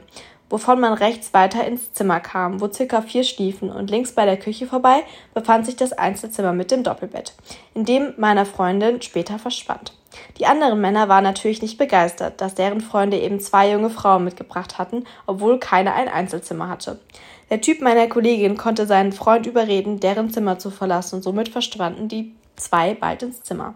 [0.53, 4.37] wovon man rechts weiter ins Zimmer kam, wo circa vier schliefen, und links bei der
[4.37, 5.01] Küche vorbei
[5.33, 7.33] befand sich das Einzelzimmer mit dem Doppelbett,
[7.73, 9.93] in dem meiner Freundin später verschwand.
[10.37, 14.77] Die anderen Männer waren natürlich nicht begeistert, dass deren Freunde eben zwei junge Frauen mitgebracht
[14.77, 16.99] hatten, obwohl keiner ein Einzelzimmer hatte.
[17.49, 22.09] Der Typ meiner Kollegin konnte seinen Freund überreden, deren Zimmer zu verlassen, und somit verschwanden
[22.09, 23.73] die zwei bald ins Zimmer.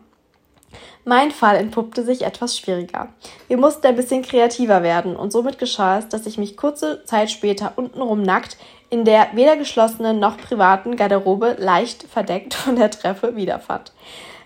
[1.05, 3.09] Mein Fall entpuppte sich etwas schwieriger.
[3.47, 7.31] Wir mussten ein bisschen kreativer werden und somit geschah es, dass ich mich kurze Zeit
[7.31, 8.57] später untenrum nackt
[8.89, 13.91] in der weder geschlossenen noch privaten Garderobe leicht verdeckt von der Treppe wiederfand.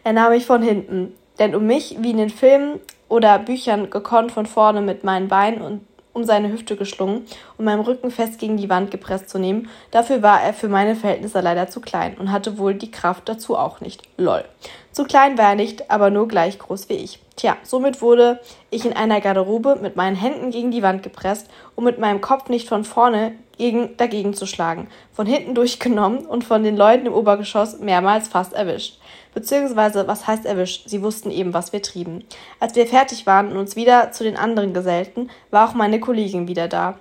[0.03, 4.31] Er nahm mich von hinten, denn um mich, wie in den Filmen oder Büchern, gekonnt
[4.31, 5.81] von vorne mit meinen Beinen und
[6.13, 7.25] um seine Hüfte geschlungen
[7.57, 9.69] und meinem Rücken fest gegen die Wand gepresst zu nehmen.
[9.91, 13.57] Dafür war er für meine Verhältnisse leider zu klein und hatte wohl die Kraft dazu
[13.57, 14.03] auch nicht.
[14.17, 14.43] Lol.
[14.91, 17.19] Zu klein war er nicht, aber nur gleich groß wie ich.
[17.37, 21.85] Tja, somit wurde ich in einer Garderobe mit meinen Händen gegen die Wand gepresst, um
[21.85, 26.63] mit meinem Kopf nicht von vorne gegen, dagegen zu schlagen, von hinten durchgenommen und von
[26.63, 28.99] den Leuten im Obergeschoss mehrmals fast erwischt.
[29.33, 30.89] Beziehungsweise, was heißt erwischt?
[30.89, 32.25] Sie wussten eben, was wir trieben.
[32.59, 36.49] Als wir fertig waren und uns wieder zu den anderen gesellten, war auch meine Kollegin
[36.49, 36.99] wieder da.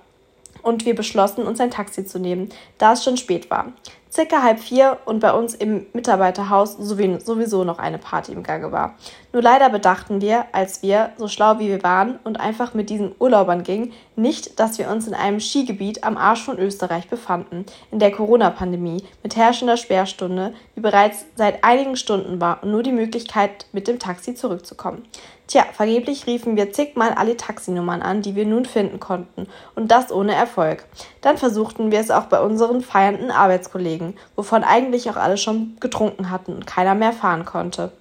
[0.61, 3.73] Und wir beschlossen, uns ein Taxi zu nehmen, da es schon spät war
[4.11, 8.95] circa halb vier und bei uns im Mitarbeiterhaus sowieso noch eine Party im Gange war.
[9.31, 13.15] Nur leider bedachten wir, als wir, so schlau wie wir waren und einfach mit diesen
[13.19, 17.99] Urlaubern gingen, nicht, dass wir uns in einem Skigebiet am Arsch von Österreich befanden, in
[17.99, 23.65] der Corona-Pandemie, mit herrschender Sperrstunde, die bereits seit einigen Stunden war und nur die Möglichkeit,
[23.71, 25.03] mit dem Taxi zurückzukommen.
[25.47, 30.09] Tja, vergeblich riefen wir zigmal alle Taxinummern an, die wir nun finden konnten, und das
[30.09, 30.85] ohne Erfolg.
[31.19, 34.00] Dann versuchten wir es auch bei unseren feiernden Arbeitskollegen,
[34.35, 37.91] wovon eigentlich auch alle schon getrunken hatten und keiner mehr fahren konnte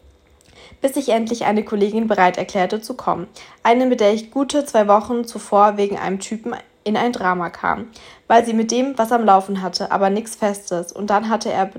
[0.80, 3.26] bis sich endlich eine Kollegin bereit erklärte zu kommen.
[3.62, 7.88] Eine, mit der ich gute zwei Wochen zuvor wegen einem Typen in ein Drama kam,
[8.26, 10.92] weil sie mit dem was am Laufen hatte, aber nichts Festes.
[10.92, 11.70] Und dann hatte er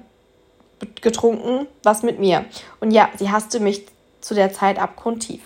[1.01, 2.45] getrunken, was mit mir.
[2.79, 3.85] Und ja, sie hasste mich
[4.19, 5.41] zu der Zeit abgrundtief.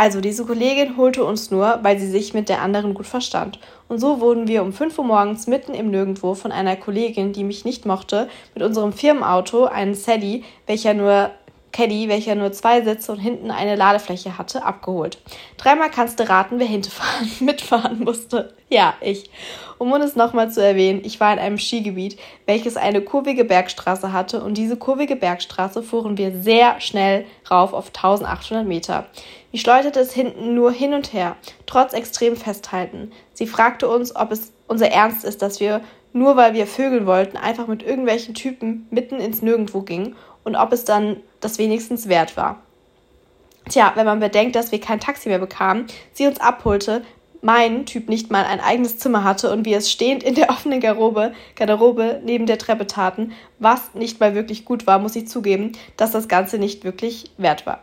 [0.00, 3.58] Also, diese Kollegin holte uns nur, weil sie sich mit der anderen gut verstand.
[3.88, 7.42] Und so wurden wir um 5 Uhr morgens mitten im Nirgendwo von einer Kollegin, die
[7.42, 11.32] mich nicht mochte, mit unserem Firmenauto, einen Sadie, welcher nur
[11.78, 15.18] Caddy, welcher nur zwei Sitze und hinten eine Ladefläche hatte, abgeholt.
[15.58, 18.52] Dreimal kannst du raten, wer hinterfahren, mitfahren musste.
[18.68, 19.30] Ja, ich.
[19.78, 24.42] Um es nochmal zu erwähnen, ich war in einem Skigebiet, welches eine kurvige Bergstraße hatte
[24.42, 29.06] und diese kurvige Bergstraße fuhren wir sehr schnell rauf auf 1800 Meter.
[29.52, 31.36] Ich schleuderte es hinten nur hin und her,
[31.66, 33.12] trotz extrem Festhalten.
[33.34, 35.80] Sie fragte uns, ob es unser Ernst ist, dass wir,
[36.12, 40.72] nur weil wir vögeln wollten, einfach mit irgendwelchen Typen mitten ins Nirgendwo gingen und ob
[40.72, 42.62] es dann das wenigstens wert war.
[43.68, 47.02] Tja, wenn man bedenkt, dass wir kein Taxi mehr bekamen, sie uns abholte,
[47.40, 50.80] mein Typ nicht mal ein eigenes Zimmer hatte und wir es stehend in der offenen
[50.80, 55.72] Garderobe, Garderobe neben der Treppe taten, was nicht mal wirklich gut war, muss ich zugeben,
[55.96, 57.82] dass das Ganze nicht wirklich wert war.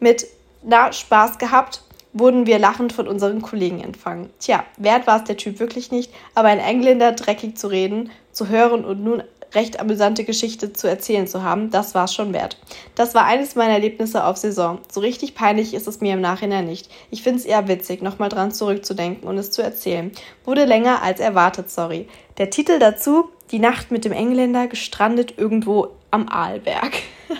[0.00, 0.26] Mit
[0.62, 4.30] na, Spaß gehabt, wurden wir lachend von unseren Kollegen empfangen.
[4.40, 8.48] Tja, wert war es der Typ wirklich nicht, aber ein Engländer dreckig zu reden, zu
[8.48, 9.22] hören und nun
[9.56, 12.58] recht amüsante Geschichte zu erzählen zu haben, das war es schon wert.
[12.94, 14.78] Das war eines meiner Erlebnisse auf Saison.
[14.92, 16.88] So richtig peinlich ist es mir im Nachhinein nicht.
[17.10, 20.12] Ich finde es eher witzig, nochmal dran zurückzudenken und es zu erzählen.
[20.44, 22.06] Wurde länger als erwartet, sorry.
[22.38, 27.02] Der Titel dazu, Die Nacht mit dem Engländer, gestrandet irgendwo am Aalberg.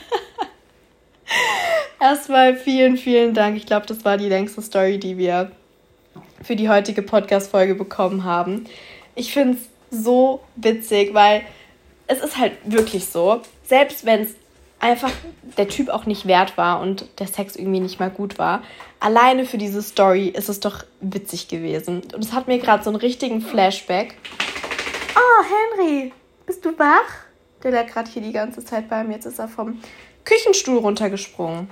[2.00, 3.56] Erstmal vielen, vielen Dank.
[3.56, 5.50] Ich glaube, das war die längste Story, die wir
[6.42, 8.64] für die heutige Podcast-Folge bekommen haben.
[9.14, 9.58] Ich finde
[9.90, 11.42] es so witzig, weil
[12.06, 14.34] es ist halt wirklich so, selbst wenn es
[14.78, 15.10] einfach
[15.56, 18.62] der Typ auch nicht wert war und der Sex irgendwie nicht mal gut war,
[19.00, 22.02] alleine für diese Story ist es doch witzig gewesen.
[22.14, 24.16] Und es hat mir gerade so einen richtigen Flashback.
[25.16, 25.44] Oh,
[25.78, 26.12] Henry,
[26.44, 27.26] bist du wach?
[27.62, 29.14] Der lag gerade hier die ganze Zeit bei mir.
[29.14, 29.80] Jetzt ist er vom
[30.24, 31.70] Küchenstuhl runtergesprungen.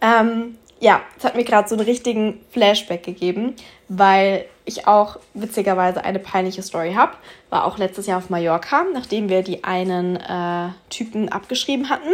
[0.00, 3.54] Ähm, ja, es hat mir gerade so einen richtigen Flashback gegeben,
[3.88, 7.12] weil ich auch witzigerweise eine peinliche Story habe.
[7.50, 12.10] War auch letztes Jahr auf Mallorca, nachdem wir die einen äh, Typen abgeschrieben hatten,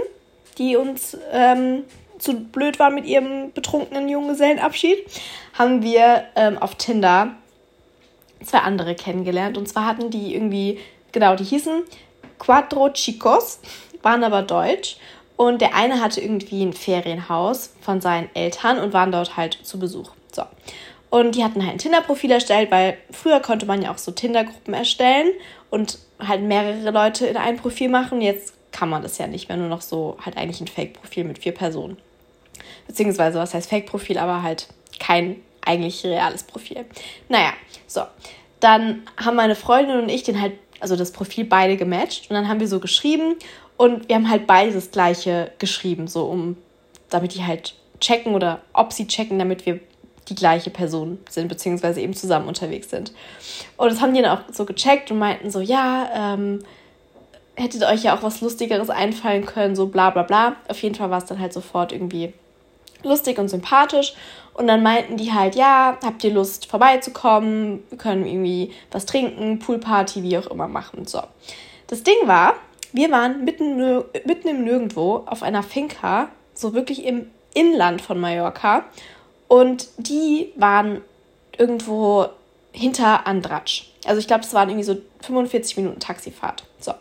[0.59, 1.85] die uns ähm,
[2.19, 4.99] zu blöd waren mit ihrem betrunkenen Junggesellenabschied,
[5.59, 7.35] haben wir ähm, auf Tinder
[8.45, 9.57] zwei andere kennengelernt.
[9.57, 10.79] Und zwar hatten die irgendwie,
[11.13, 11.83] genau, die hießen
[12.39, 13.61] Cuatro Chicos,
[14.03, 14.97] waren aber deutsch
[15.41, 19.79] und der eine hatte irgendwie ein Ferienhaus von seinen Eltern und waren dort halt zu
[19.79, 20.11] Besuch.
[20.31, 20.43] So.
[21.09, 24.75] Und die hatten halt ein Tinder-Profil erstellt, weil früher konnte man ja auch so Tinder-Gruppen
[24.75, 25.29] erstellen
[25.71, 28.21] und halt mehrere Leute in ein Profil machen.
[28.21, 31.39] Jetzt kann man das ja nicht mehr, nur noch so halt eigentlich ein Fake-Profil mit
[31.39, 31.97] vier Personen.
[32.87, 36.85] Beziehungsweise, was heißt Fake-Profil, aber halt kein eigentlich reales Profil.
[37.31, 37.55] Naja,
[37.87, 38.03] so.
[38.61, 42.49] Dann haben meine Freundin und ich den halt, also das Profil beide gematcht und dann
[42.49, 43.37] haben wir so geschrieben
[43.77, 46.57] und wir haben halt beide das gleiche geschrieben, so um,
[47.09, 49.81] damit die halt checken oder ob sie checken, damit wir
[50.29, 53.13] die gleiche Person sind, beziehungsweise eben zusammen unterwegs sind.
[53.77, 56.61] Und das haben die dann auch so gecheckt und meinten so, ja, ähm,
[57.57, 60.57] hättet euch ja auch was Lustigeres einfallen können, so bla bla bla.
[60.69, 62.33] Auf jeden Fall war es dann halt sofort irgendwie
[63.03, 64.15] lustig und sympathisch.
[64.55, 67.83] Und dann meinten die halt, ja, habt ihr Lust vorbeizukommen?
[67.89, 71.07] Wir können irgendwie was trinken, Poolparty, wie auch immer machen.
[71.07, 71.23] So.
[71.87, 72.55] Das Ding war,
[72.93, 73.77] wir waren mitten,
[74.25, 78.85] mitten im Nirgendwo auf einer Finca, so wirklich im Inland von Mallorca.
[79.49, 81.01] Und die waren
[81.57, 82.27] irgendwo
[82.73, 83.91] hinter Andratsch.
[84.07, 86.65] Also ich glaube, es waren irgendwie so 45 Minuten Taxifahrt.
[86.79, 86.93] So.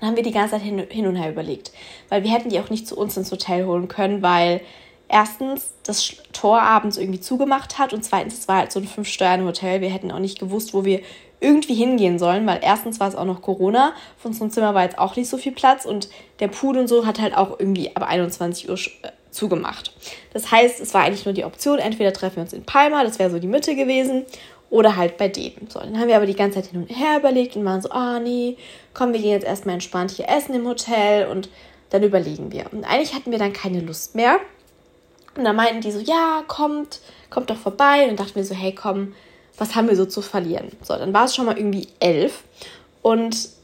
[0.00, 1.72] Dann haben wir die ganze Zeit hin, hin und her überlegt.
[2.08, 4.60] Weil wir hätten die auch nicht zu uns ins Hotel holen können, weil
[5.08, 9.80] erstens das Tor abends irgendwie zugemacht hat und zweitens, es war halt so ein Fünf-Sterne-Hotel.
[9.80, 11.00] Wir hätten auch nicht gewusst, wo wir
[11.40, 14.98] irgendwie hingehen sollen, weil erstens war es auch noch Corona, von unserem Zimmer war jetzt
[14.98, 16.08] auch nicht so viel Platz und
[16.40, 19.92] der Pool und so hat halt auch irgendwie ab 21 Uhr äh, zugemacht.
[20.32, 23.18] Das heißt, es war eigentlich nur die Option, entweder treffen wir uns in Palma, das
[23.18, 24.24] wäre so die Mitte gewesen,
[24.70, 25.68] oder halt bei denen.
[25.68, 27.90] So, dann haben wir aber die ganze Zeit hin und her überlegt und waren so,
[27.90, 28.56] ah nee,
[28.94, 31.48] komm, wir gehen jetzt erstmal entspannt hier essen im Hotel und
[31.90, 32.66] dann überlegen wir.
[32.72, 34.40] Und eigentlich hatten wir dann keine Lust mehr.
[35.36, 38.02] Und dann meinten die so, ja, kommt, kommt doch vorbei.
[38.02, 39.14] Und dann dachten wir so, hey, komm,
[39.58, 40.70] was haben wir so zu verlieren?
[40.82, 42.44] So, dann war es schon mal irgendwie elf
[43.02, 43.56] und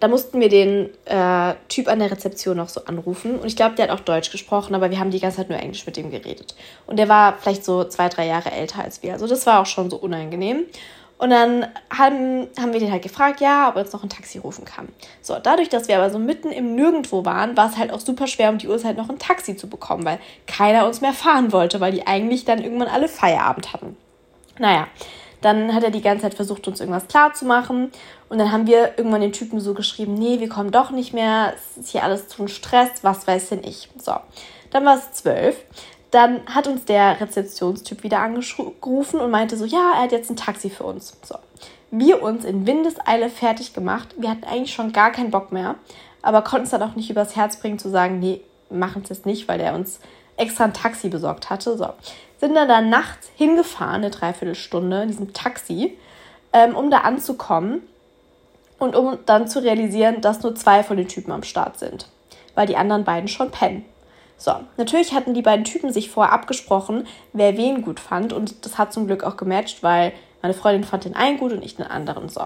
[0.00, 3.38] da mussten wir den äh, Typ an der Rezeption noch so anrufen.
[3.38, 5.58] Und ich glaube, der hat auch Deutsch gesprochen, aber wir haben die ganze Zeit nur
[5.58, 6.54] Englisch mit ihm geredet.
[6.86, 9.14] Und der war vielleicht so zwei, drei Jahre älter als wir.
[9.14, 10.64] Also das war auch schon so unangenehm.
[11.18, 14.38] Und dann haben, haben wir den halt gefragt, ja, ob er uns noch ein Taxi
[14.38, 14.88] rufen kann.
[15.22, 18.26] So, dadurch, dass wir aber so mitten im Nirgendwo waren, war es halt auch super
[18.26, 21.80] schwer, um die Uhrzeit noch ein Taxi zu bekommen, weil keiner uns mehr fahren wollte,
[21.80, 23.96] weil die eigentlich dann irgendwann alle Feierabend hatten.
[24.58, 24.88] Naja,
[25.40, 27.92] dann hat er die ganze Zeit versucht, uns irgendwas klarzumachen.
[28.28, 31.54] Und dann haben wir irgendwann den Typen so geschrieben, nee, wir kommen doch nicht mehr,
[31.54, 33.88] es ist hier alles zu ein Stress, was weiß denn ich.
[33.98, 34.12] So,
[34.70, 35.56] dann war es zwölf.
[36.10, 40.36] Dann hat uns der Rezeptionstyp wieder angerufen und meinte so, ja, er hat jetzt ein
[40.36, 41.16] Taxi für uns.
[41.22, 41.36] So,
[41.90, 44.14] wir uns in Windeseile fertig gemacht.
[44.16, 45.76] Wir hatten eigentlich schon gar keinen Bock mehr,
[46.22, 48.40] aber konnten es dann auch nicht übers Herz bringen zu sagen, nee,
[48.70, 50.00] machen es jetzt nicht, weil der uns
[50.36, 51.76] extra ein Taxi besorgt hatte.
[51.76, 51.88] So,
[52.38, 55.96] sind dann da nachts hingefahren, eine Dreiviertelstunde in diesem Taxi,
[56.52, 57.82] ähm, um da anzukommen
[58.78, 62.08] und um dann zu realisieren, dass nur zwei von den Typen am Start sind,
[62.54, 63.84] weil die anderen beiden schon pennen.
[64.38, 68.76] So, natürlich hatten die beiden Typen sich vorher abgesprochen, wer wen gut fand und das
[68.76, 71.86] hat zum Glück auch gematcht, weil meine Freundin fand den einen gut und ich den
[71.86, 72.28] anderen.
[72.28, 72.42] So,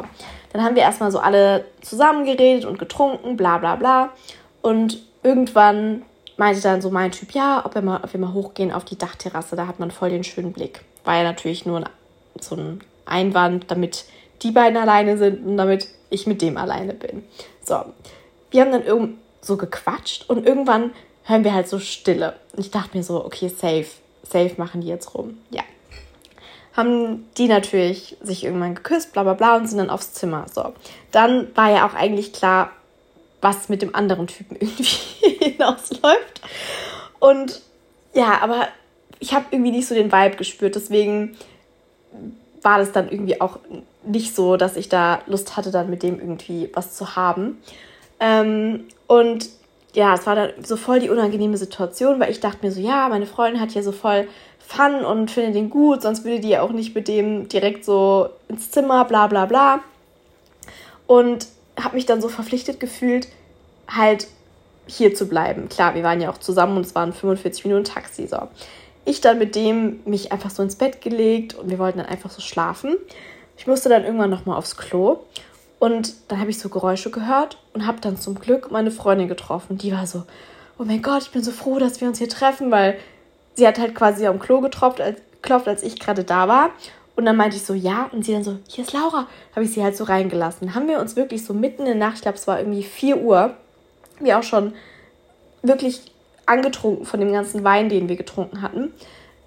[0.52, 4.10] dann haben wir erstmal so alle zusammengeredet und getrunken, bla bla bla
[4.62, 6.02] und irgendwann
[6.36, 8.96] meinte dann so mein Typ, ja, ob wir, mal, ob wir mal hochgehen auf die
[8.96, 10.80] Dachterrasse, da hat man voll den schönen Blick.
[11.04, 11.88] War ja natürlich nur ein,
[12.40, 14.06] so ein Einwand, damit
[14.42, 17.24] die beiden alleine sind und damit ich mit dem alleine bin.
[17.62, 17.84] So,
[18.50, 20.92] wir haben dann irgend so gequatscht und irgendwann
[21.24, 22.34] hören wir halt so Stille.
[22.56, 23.86] Ich dachte mir so, okay, safe,
[24.22, 25.38] safe machen die jetzt rum.
[25.50, 25.62] Ja.
[26.76, 30.46] Haben die natürlich sich irgendwann geküsst, bla bla bla, und sind dann aufs Zimmer.
[30.52, 30.72] So.
[31.10, 32.70] Dann war ja auch eigentlich klar,
[33.40, 34.84] was mit dem anderen Typen irgendwie
[35.38, 36.40] hinausläuft.
[37.18, 37.60] Und
[38.14, 38.68] ja, aber
[39.18, 40.74] ich habe irgendwie nicht so den Vibe gespürt.
[40.74, 41.36] Deswegen
[42.62, 43.58] war das dann irgendwie auch
[44.02, 47.62] nicht so, dass ich da Lust hatte, dann mit dem irgendwie was zu haben.
[48.18, 49.48] Ähm, und
[49.94, 53.08] ja, es war dann so voll die unangenehme Situation, weil ich dachte mir so, ja,
[53.08, 56.62] meine Freundin hat hier so voll Fun und findet den gut, sonst würde die ja
[56.62, 59.80] auch nicht mit dem direkt so ins Zimmer, bla bla bla.
[61.08, 63.26] Und habe mich dann so verpflichtet gefühlt,
[63.88, 64.28] halt
[64.86, 65.68] hier zu bleiben.
[65.68, 68.28] Klar, wir waren ja auch zusammen und es waren 45 Minuten Taxi.
[68.28, 68.48] So.
[69.04, 72.30] Ich dann mit dem mich einfach so ins Bett gelegt und wir wollten dann einfach
[72.30, 72.96] so schlafen.
[73.56, 75.18] Ich musste dann irgendwann nochmal aufs Klo
[75.80, 79.78] und dann habe ich so Geräusche gehört und habe dann zum Glück meine Freundin getroffen.
[79.78, 80.24] Die war so,
[80.78, 82.98] oh mein Gott, ich bin so froh, dass wir uns hier treffen, weil
[83.54, 86.70] sie hat halt quasi am Klo getropft, als, geklopft, als ich gerade da war.
[87.16, 88.10] Und dann meinte ich so, ja.
[88.12, 89.26] Und sie dann so, hier ist Laura.
[89.56, 90.74] Habe ich sie halt so reingelassen.
[90.74, 93.22] Haben wir uns wirklich so mitten in der Nacht, ich glaube, es war irgendwie 4
[93.22, 93.54] Uhr,
[94.20, 94.74] wir auch schon
[95.62, 96.02] wirklich
[96.44, 98.92] angetrunken von dem ganzen Wein, den wir getrunken hatten,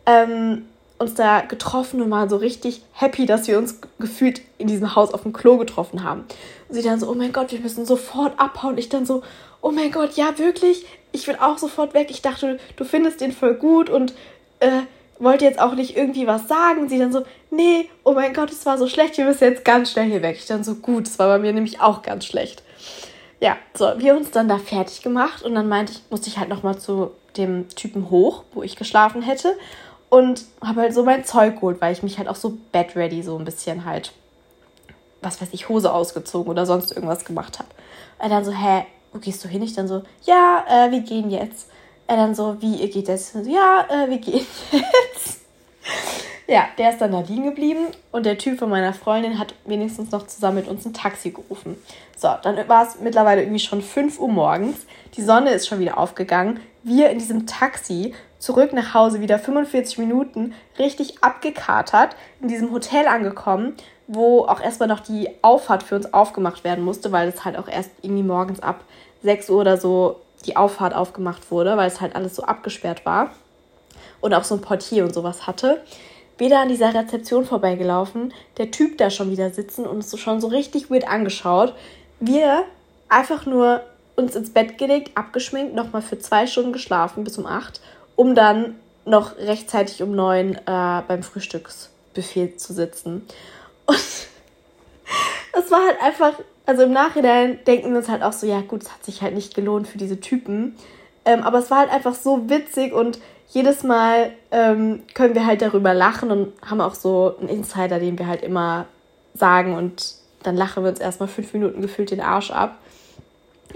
[0.08, 0.66] ähm,
[1.00, 5.14] uns da getroffen und waren so richtig happy, dass wir uns gefühlt in diesem Haus
[5.14, 6.24] auf dem Klo getroffen haben.
[6.70, 8.78] Und sie dann so, oh mein Gott, wir müssen sofort abhauen.
[8.78, 9.24] Ich dann so,
[9.62, 12.08] oh mein Gott, ja wirklich, ich will auch sofort weg.
[12.10, 14.14] Ich dachte, du findest den voll gut und
[14.60, 14.82] äh,
[15.20, 16.90] wollte jetzt auch nicht irgendwie was sagen.
[16.90, 19.92] Sie dann so, nee, oh mein Gott, es war so schlecht, wir müssen jetzt ganz
[19.92, 20.38] schnell hier weg.
[20.38, 22.64] Ich dann so, gut, es war bei mir nämlich auch ganz schlecht.
[23.40, 26.50] Ja, so, wir uns dann da fertig gemacht und dann meinte ich, musste ich halt
[26.50, 29.56] nochmal zu dem Typen hoch, wo ich geschlafen hätte
[30.14, 33.24] und habe halt so mein Zeug geholt, weil ich mich halt auch so bed ready
[33.24, 34.12] so ein bisschen halt,
[35.24, 37.70] was weiß ich, Hose ausgezogen oder sonst irgendwas gemacht habe.
[38.20, 39.64] Er dann so, hä, wo gehst du hin?
[39.64, 41.68] Ich dann so, ja, äh, wir gehen jetzt.
[42.06, 43.34] Er dann so, wie, ihr geht jetzt?
[43.34, 45.40] So, ja, äh, wir gehen jetzt.
[46.46, 50.12] ja, der ist dann da liegen geblieben und der Typ von meiner Freundin hat wenigstens
[50.12, 51.76] noch zusammen mit uns ein Taxi gerufen.
[52.16, 54.86] So, dann war es mittlerweile irgendwie schon 5 Uhr morgens.
[55.16, 56.60] Die Sonne ist schon wieder aufgegangen.
[56.84, 63.08] Wir in diesem Taxi zurück nach Hause, wieder 45 Minuten, richtig abgekatert, in diesem Hotel
[63.08, 63.74] angekommen,
[64.08, 67.70] wo auch erstmal noch die Auffahrt für uns aufgemacht werden musste, weil es halt auch
[67.70, 68.84] erst irgendwie morgens ab
[69.22, 73.32] 6 Uhr oder so die Auffahrt aufgemacht wurde, weil es halt alles so abgesperrt war
[74.20, 75.82] und auch so ein Portier und sowas hatte.
[76.38, 80.48] Wieder an dieser Rezeption vorbeigelaufen, der Typ da schon wieder sitzen und es schon so
[80.48, 81.74] richtig weird angeschaut.
[82.20, 82.66] Wir
[83.08, 83.84] einfach nur
[84.18, 87.80] uns ins Bett gelegt, abgeschminkt, nochmal für zwei Stunden geschlafen bis um acht,
[88.16, 93.26] um dann noch rechtzeitig um neun äh, beim Frühstücksbuffet zu sitzen.
[93.86, 93.98] Und
[95.58, 96.34] es war halt einfach
[96.66, 99.36] also im Nachhinein denken wir uns halt auch so, ja gut, es hat sich halt
[99.36, 100.76] nicht gelohnt für diese Typen.
[101.26, 105.62] Ähm, aber es war halt einfach so witzig und jedes Mal ähm, können wir halt
[105.62, 108.86] darüber lachen und haben auch so einen Insider, den wir halt immer
[109.34, 112.78] sagen und dann lachen wir uns erstmal fünf Minuten gefühlt den Arsch ab.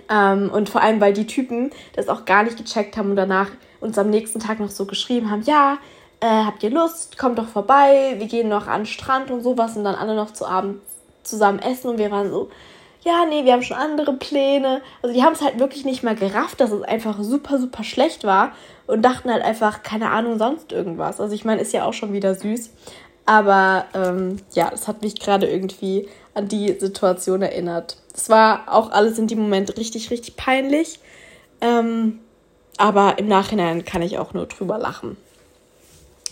[0.09, 3.49] Ähm, und vor allem, weil die Typen das auch gar nicht gecheckt haben und danach
[3.79, 5.77] uns am nächsten Tag noch so geschrieben haben, ja,
[6.19, 9.77] äh, habt ihr Lust, kommt doch vorbei, wir gehen noch an den Strand und sowas
[9.77, 10.81] und dann alle noch zu Abend
[11.23, 12.49] zusammen essen und wir waren so,
[13.03, 14.81] ja, nee, wir haben schon andere Pläne.
[15.01, 18.23] Also die haben es halt wirklich nicht mal gerafft, dass es einfach super, super schlecht
[18.23, 18.51] war
[18.85, 21.21] und dachten halt einfach, keine Ahnung, sonst irgendwas.
[21.21, 22.69] Also ich meine, ist ja auch schon wieder süß.
[23.25, 27.97] Aber ähm, ja, das hat mich gerade irgendwie an die Situation erinnert.
[28.13, 30.99] Es war auch alles in dem Moment richtig, richtig peinlich.
[31.61, 32.19] Ähm,
[32.77, 35.17] aber im Nachhinein kann ich auch nur drüber lachen.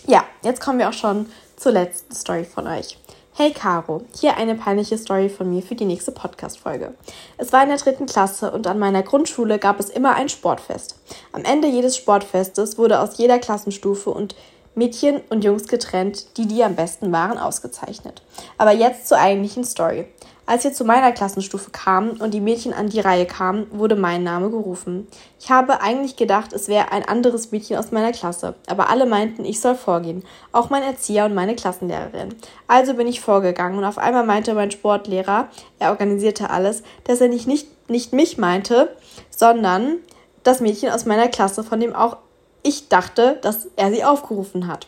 [0.06, 2.98] Ja, jetzt kommen wir auch schon zur letzten Story von euch.
[3.38, 6.94] Hey Caro, hier eine peinliche Story von mir für die nächste Podcast-Folge.
[7.36, 10.98] Es war in der dritten Klasse und an meiner Grundschule gab es immer ein Sportfest.
[11.32, 14.34] Am Ende jedes Sportfestes wurde aus jeder Klassenstufe und
[14.74, 18.22] Mädchen und Jungs getrennt, die die am besten waren, ausgezeichnet.
[18.56, 20.06] Aber jetzt zur eigentlichen Story.
[20.48, 24.22] Als wir zu meiner Klassenstufe kamen und die Mädchen an die Reihe kamen, wurde mein
[24.22, 25.08] Name gerufen.
[25.40, 29.44] Ich habe eigentlich gedacht, es wäre ein anderes Mädchen aus meiner Klasse, aber alle meinten,
[29.44, 32.32] ich soll vorgehen, auch mein Erzieher und meine Klassenlehrerin.
[32.68, 35.48] Also bin ich vorgegangen und auf einmal meinte mein Sportlehrer,
[35.80, 38.96] er organisierte alles, dass er nicht, nicht, nicht mich meinte,
[39.30, 39.96] sondern
[40.44, 42.18] das Mädchen aus meiner Klasse, von dem auch
[42.62, 44.86] ich dachte, dass er sie aufgerufen hat.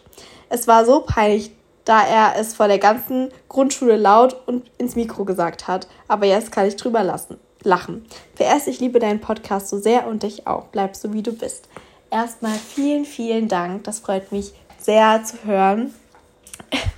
[0.50, 1.50] Es war so peinlich,
[1.88, 5.88] da er es vor der ganzen Grundschule laut und ins Mikro gesagt hat.
[6.07, 8.05] Aber jetzt kann ich drüber lassen, lachen.
[8.37, 10.64] Zuerst, ich liebe deinen Podcast so sehr und dich auch.
[10.66, 11.66] Bleib so, wie du bist.
[12.11, 13.85] Erstmal vielen, vielen Dank.
[13.85, 15.94] Das freut mich sehr zu hören.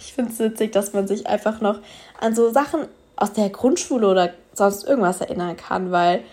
[0.01, 1.79] Ich finde es witzig, dass man sich einfach noch
[2.21, 6.25] an so Sachen aus der Grundschule oder sonst irgendwas erinnern kann, weil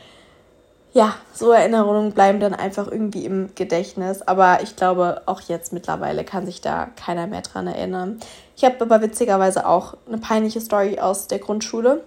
[0.98, 4.24] ja, so Erinnerungen bleiben dann einfach irgendwie im Gedächtnis.
[4.24, 8.20] Aber ich glaube, auch jetzt mittlerweile kann sich da keiner mehr dran erinnern.
[8.56, 12.04] Ich habe aber witzigerweise auch eine peinliche Story aus der Grundschule.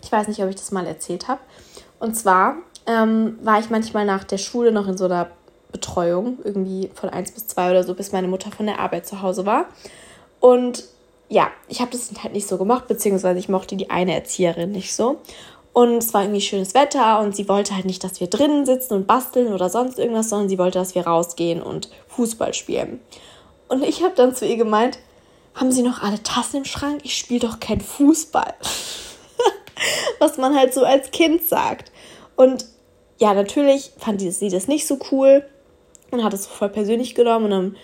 [0.00, 1.40] Ich weiß nicht, ob ich das mal erzählt habe.
[1.98, 2.54] Und zwar
[2.86, 5.26] ähm, war ich manchmal nach der Schule noch in so einer
[5.72, 9.22] Betreuung, irgendwie von 1 bis 2 oder so, bis meine Mutter von der Arbeit zu
[9.22, 9.64] Hause war.
[10.38, 10.84] Und
[11.28, 14.94] ja, ich habe das halt nicht so gemacht, beziehungsweise ich mochte die eine Erzieherin nicht
[14.94, 15.18] so.
[15.78, 18.94] Und es war irgendwie schönes Wetter und sie wollte halt nicht, dass wir drinnen sitzen
[18.94, 22.98] und basteln oder sonst irgendwas, sondern sie wollte, dass wir rausgehen und Fußball spielen.
[23.68, 24.98] Und ich habe dann zu ihr gemeint,
[25.54, 27.02] haben Sie noch alle Tassen im Schrank?
[27.04, 28.54] Ich spiele doch kein Fußball.
[30.18, 31.92] Was man halt so als Kind sagt.
[32.34, 32.64] Und
[33.18, 35.44] ja, natürlich fand sie das nicht so cool
[36.10, 37.44] und hat es so voll persönlich genommen.
[37.44, 37.76] Und dann,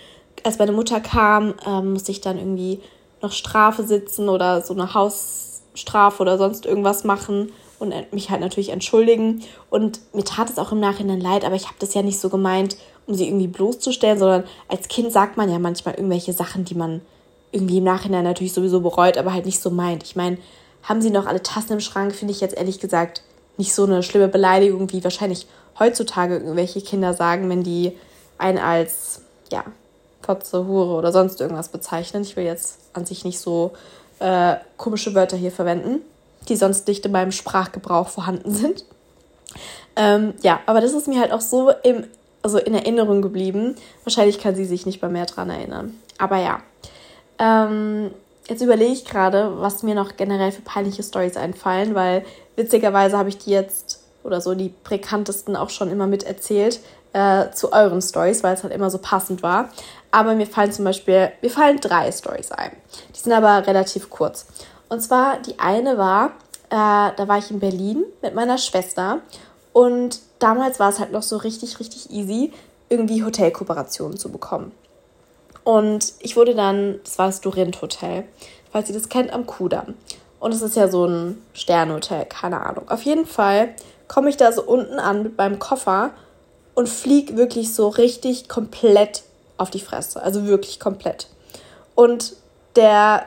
[0.43, 2.81] als meine Mutter kam, ähm, musste ich dann irgendwie
[3.23, 7.53] noch Strafe sitzen oder so eine Hausstrafe oder sonst irgendwas machen
[7.93, 9.43] und mich halt natürlich entschuldigen.
[9.71, 12.29] Und mir tat es auch im Nachhinein leid, aber ich habe das ja nicht so
[12.29, 16.75] gemeint, um sie irgendwie bloßzustellen, sondern als Kind sagt man ja manchmal irgendwelche Sachen, die
[16.75, 17.01] man
[17.53, 20.03] irgendwie im Nachhinein natürlich sowieso bereut, aber halt nicht so meint.
[20.03, 20.39] Ich meine,
[20.83, 23.23] haben sie noch alle Tassen im Schrank, finde ich jetzt ehrlich gesagt
[23.57, 25.47] nicht so eine schlimme Beleidigung, wie wahrscheinlich
[25.79, 27.93] heutzutage irgendwelche Kinder sagen, wenn die
[28.39, 29.21] einen als,
[29.53, 29.65] ja,
[30.23, 32.23] Fotze, Hure oder sonst irgendwas bezeichnen.
[32.23, 33.73] Ich will jetzt an sich nicht so
[34.19, 36.01] äh, komische Wörter hier verwenden
[36.49, 38.85] die sonst nicht in meinem Sprachgebrauch vorhanden sind.
[39.97, 42.05] Ähm, ja, aber das ist mir halt auch so im,
[42.43, 43.77] also in Erinnerung geblieben.
[44.05, 45.95] Wahrscheinlich kann sie sich nicht mehr, mehr dran erinnern.
[46.19, 46.61] Aber ja.
[47.39, 48.11] Ähm,
[48.49, 52.25] jetzt überlege ich gerade, was mir noch generell für peinliche Stories einfallen, weil
[52.57, 56.81] witzigerweise habe ich die jetzt oder so die präkantesten auch schon immer mit erzählt
[57.13, 59.71] äh, zu euren Stories, weil es halt immer so passend war.
[60.11, 62.73] Aber mir fallen zum Beispiel, mir fallen drei Stories ein.
[63.15, 64.47] Die sind aber relativ kurz.
[64.89, 66.27] Und zwar die eine war,
[66.71, 69.21] äh, da war ich in Berlin mit meiner Schwester
[69.73, 72.53] und damals war es halt noch so richtig, richtig easy,
[72.89, 74.73] irgendwie Hotelkooperationen zu bekommen.
[75.65, 78.25] Und ich wurde dann, das war das Dorint Hotel,
[78.71, 79.95] falls ihr das kennt, am Kudamm.
[80.39, 82.89] Und es ist ja so ein Sternhotel, keine Ahnung.
[82.91, 83.71] Auf jeden Fall
[84.09, 86.11] komme ich da so unten an mit meinem Koffer
[86.75, 89.23] und fliege wirklich so richtig komplett
[89.57, 90.23] auf die Fresse.
[90.23, 91.29] Also wirklich komplett.
[91.95, 92.35] Und
[92.77, 93.25] der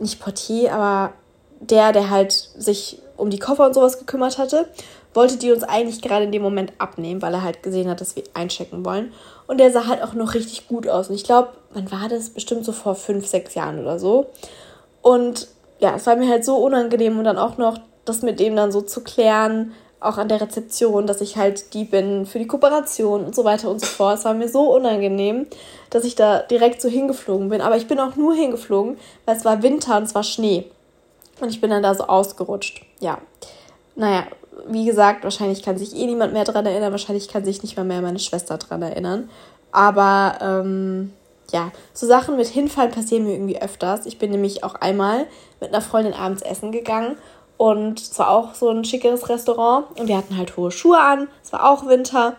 [0.00, 1.12] nicht Portier, aber
[1.60, 4.66] der, der halt sich um die Koffer und sowas gekümmert hatte,
[5.12, 8.16] wollte die uns eigentlich gerade in dem Moment abnehmen, weil er halt gesehen hat, dass
[8.16, 9.12] wir einchecken wollen.
[9.46, 11.08] Und der sah halt auch noch richtig gut aus.
[11.08, 12.30] Und ich glaube, wann war das?
[12.30, 14.30] Bestimmt so vor fünf, sechs Jahren oder so.
[15.02, 15.48] Und
[15.80, 18.72] ja, es war mir halt so unangenehm und dann auch noch das mit dem dann
[18.72, 23.24] so zu klären, auch an der Rezeption, dass ich halt die bin für die Kooperation
[23.24, 24.18] und so weiter und so fort.
[24.18, 25.46] Es war mir so unangenehm,
[25.90, 27.60] dass ich da direkt so hingeflogen bin.
[27.60, 30.70] Aber ich bin auch nur hingeflogen, weil es war Winter und es war Schnee.
[31.40, 32.82] Und ich bin dann da so ausgerutscht.
[33.00, 33.18] Ja.
[33.94, 34.24] Naja,
[34.66, 36.92] wie gesagt, wahrscheinlich kann sich eh niemand mehr dran erinnern.
[36.92, 39.28] Wahrscheinlich kann sich nicht mal mehr meine Schwester dran erinnern.
[39.72, 41.12] Aber ähm,
[41.52, 44.06] ja, so Sachen mit Hinfallen passieren mir irgendwie öfters.
[44.06, 45.26] Ich bin nämlich auch einmal
[45.60, 47.16] mit einer Freundin abends essen gegangen
[47.60, 49.84] und es war auch so ein schickeres Restaurant.
[50.00, 51.28] Und wir hatten halt hohe Schuhe an.
[51.44, 52.36] Es war auch Winter.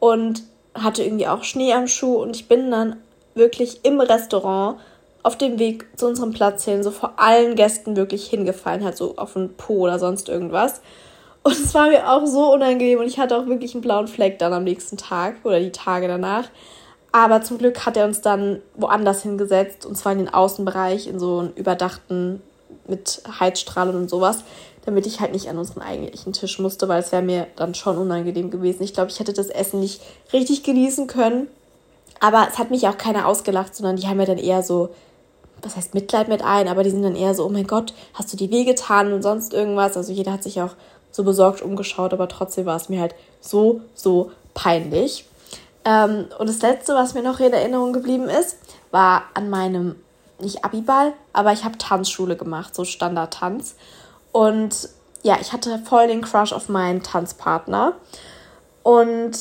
[0.00, 2.14] Und hatte irgendwie auch Schnee am Schuh.
[2.14, 2.96] Und ich bin dann
[3.34, 4.80] wirklich im Restaurant
[5.22, 9.18] auf dem Weg zu unserem Platz hin, so vor allen Gästen wirklich hingefallen, halt so
[9.18, 10.80] auf den Po oder sonst irgendwas.
[11.42, 14.38] Und es war mir auch so unangenehm und ich hatte auch wirklich einen blauen Fleck
[14.38, 16.48] dann am nächsten Tag oder die Tage danach.
[17.12, 21.20] Aber zum Glück hat er uns dann woanders hingesetzt und zwar in den Außenbereich, in
[21.20, 22.40] so einen überdachten
[22.92, 24.44] mit Heizstrahlen und sowas,
[24.84, 27.98] damit ich halt nicht an unseren eigentlichen Tisch musste, weil es wäre mir dann schon
[27.98, 28.84] unangenehm gewesen.
[28.84, 30.00] Ich glaube, ich hätte das Essen nicht
[30.32, 31.48] richtig genießen können.
[32.20, 34.90] Aber es hat mich auch keiner ausgelacht, sondern die haben mir dann eher so
[35.62, 38.32] was heißt Mitleid mit ein, aber die sind dann eher so, oh mein Gott, hast
[38.32, 39.96] du die wehgetan und sonst irgendwas.
[39.96, 40.74] Also jeder hat sich auch
[41.10, 45.24] so besorgt umgeschaut, aber trotzdem war es mir halt so, so peinlich.
[45.84, 48.56] Ähm, und das Letzte, was mir noch in Erinnerung geblieben ist,
[48.90, 49.96] war an meinem,
[50.42, 53.76] nicht Abiball, aber ich habe Tanzschule gemacht, so Standardtanz.
[54.32, 54.88] Und
[55.22, 57.94] ja, ich hatte voll den Crush auf meinen Tanzpartner.
[58.82, 59.38] Und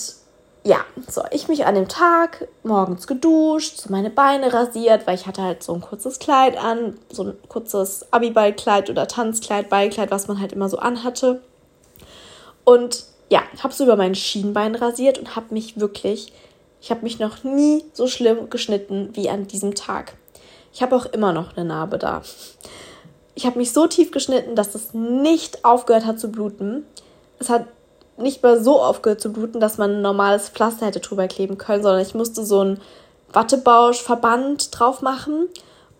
[0.64, 0.78] ja,
[1.10, 5.42] so, ich mich an dem Tag morgens geduscht, so meine Beine rasiert, weil ich hatte
[5.42, 10.40] halt so ein kurzes Kleid an, so ein kurzes Abiballkleid oder Tanzkleid, Ballkleid, was man
[10.40, 11.42] halt immer so anhatte.
[12.64, 16.32] Und ja, habe so über mein Schienbein rasiert und habe mich wirklich,
[16.80, 20.14] ich habe mich noch nie so schlimm geschnitten wie an diesem Tag.
[20.74, 22.22] Ich habe auch immer noch eine Narbe da.
[23.36, 26.86] Ich habe mich so tief geschnitten, dass es nicht aufgehört hat zu bluten.
[27.40, 27.66] Es hat
[28.18, 31.84] nicht mal so aufgehört zu bluten, dass man ein normales Pflaster hätte drüber kleben können,
[31.84, 32.82] sondern ich musste so einen
[33.34, 35.48] Wattebauschverband drauf machen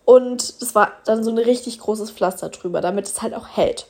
[0.04, 3.86] und das war dann so ein richtig großes Pflaster drüber, damit es halt auch hält.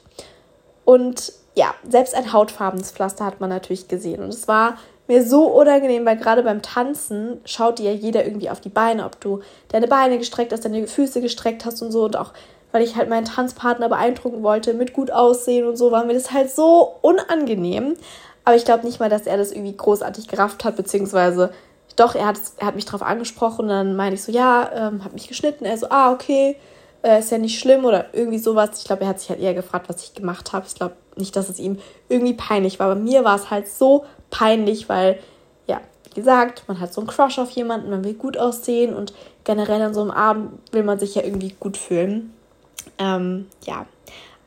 [0.84, 4.78] Und ja, selbst ein hautfarbenes Pflaster hat man natürlich gesehen und es war
[5.12, 9.04] mir so unangenehm, weil gerade beim Tanzen schaut dir ja jeder irgendwie auf die Beine,
[9.04, 12.32] ob du deine Beine gestreckt hast, deine Füße gestreckt hast und so und auch
[12.72, 16.32] weil ich halt meinen Tanzpartner beeindrucken wollte mit gut aussehen und so, war mir das
[16.32, 17.96] halt so unangenehm.
[18.44, 21.52] Aber ich glaube nicht mal, dass er das irgendwie großartig gerafft hat, beziehungsweise
[21.96, 25.04] doch, er hat, er hat mich darauf angesprochen und dann meine ich so, ja, ähm,
[25.04, 25.66] hat mich geschnitten.
[25.66, 26.56] Er so, ah, okay,
[27.02, 28.70] äh, ist ja nicht schlimm oder irgendwie sowas.
[28.78, 30.64] Ich glaube, er hat sich halt eher gefragt, was ich gemacht habe.
[30.66, 32.88] Ich glaube nicht, dass es ihm irgendwie peinlich war.
[32.88, 35.20] Bei mir war es halt so peinlich, weil,
[35.68, 39.12] ja, wie gesagt, man hat so einen Crush auf jemanden, man will gut aussehen und
[39.44, 42.32] generell an so einem Abend will man sich ja irgendwie gut fühlen.
[42.98, 43.86] Ähm, ja,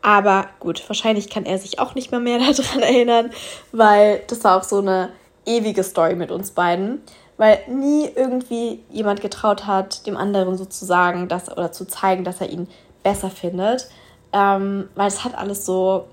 [0.02, 3.32] aber gut, wahrscheinlich kann er sich auch nicht mehr mehr daran erinnern,
[3.72, 5.10] weil das war auch so eine
[5.46, 7.02] ewige Story mit uns beiden,
[7.38, 12.50] weil nie irgendwie jemand getraut hat, dem anderen sozusagen das oder zu zeigen, dass er
[12.50, 12.68] ihn
[13.04, 13.88] besser findet,
[14.34, 16.08] ähm, weil es hat alles so,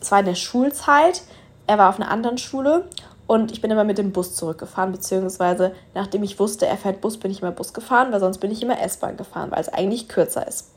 [0.00, 1.22] es war in der Schulzeit,
[1.66, 2.88] er war auf einer anderen Schule
[3.26, 7.18] und ich bin immer mit dem Bus zurückgefahren, beziehungsweise nachdem ich wusste, er fährt Bus,
[7.18, 10.08] bin ich immer Bus gefahren, weil sonst bin ich immer S-Bahn gefahren, weil es eigentlich
[10.08, 10.70] kürzer ist.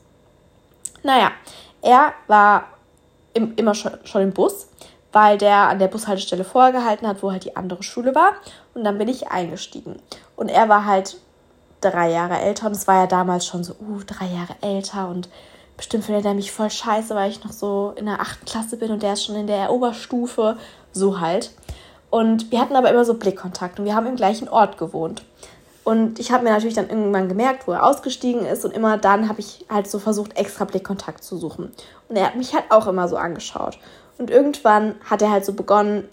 [1.02, 1.30] Naja,
[1.82, 2.64] er war
[3.34, 4.68] im, immer schon, schon im Bus,
[5.12, 8.32] weil der an der Bushaltestelle vorgehalten hat, wo halt die andere Schule war.
[8.74, 9.96] Und dann bin ich eingestiegen.
[10.36, 11.16] Und er war halt
[11.80, 15.28] drei Jahre älter und es war ja damals schon so, uh, drei Jahre älter und
[15.78, 18.90] bestimmt findet er mich voll scheiße, weil ich noch so in der achten Klasse bin
[18.90, 20.58] und der ist schon in der Oberstufe,
[20.92, 21.52] so halt.
[22.10, 25.22] Und wir hatten aber immer so Blickkontakt und wir haben im gleichen Ort gewohnt.
[25.84, 28.64] Und ich habe mir natürlich dann irgendwann gemerkt, wo er ausgestiegen ist.
[28.66, 31.72] Und immer dann habe ich halt so versucht, extra Blickkontakt zu suchen.
[32.10, 33.78] Und er hat mich halt auch immer so angeschaut.
[34.18, 36.06] Und irgendwann hat er halt so begonnen,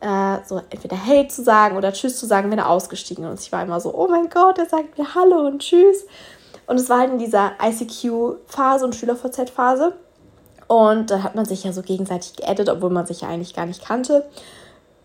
[0.00, 3.30] äh, so entweder Hey zu sagen oder Tschüss zu sagen, wenn er ausgestiegen ist.
[3.30, 6.04] Und ich war immer so, oh mein Gott, er sagt mir Hallo und Tschüss.
[6.66, 9.94] Und es war halt in dieser ICQ-Phase und SchülerVZ-Phase.
[10.66, 13.66] Und da hat man sich ja so gegenseitig geaddet, obwohl man sich ja eigentlich gar
[13.66, 14.24] nicht kannte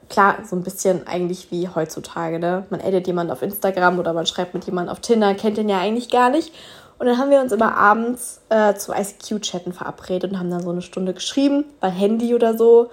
[0.10, 2.66] klar, so ein bisschen eigentlich wie heutzutage, ne?
[2.70, 5.80] Man addet jemanden auf Instagram oder man schreibt mit jemandem auf Tinder, kennt den ja
[5.80, 6.53] eigentlich gar nicht.
[6.97, 10.72] Und dann haben wir uns immer abends äh, zu ICQ-Chatten verabredet und haben dann so
[10.72, 12.89] eine Stunde geschrieben, weil Handy oder so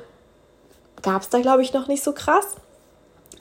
[1.03, 2.57] gab es da, glaube ich, noch nicht so krass.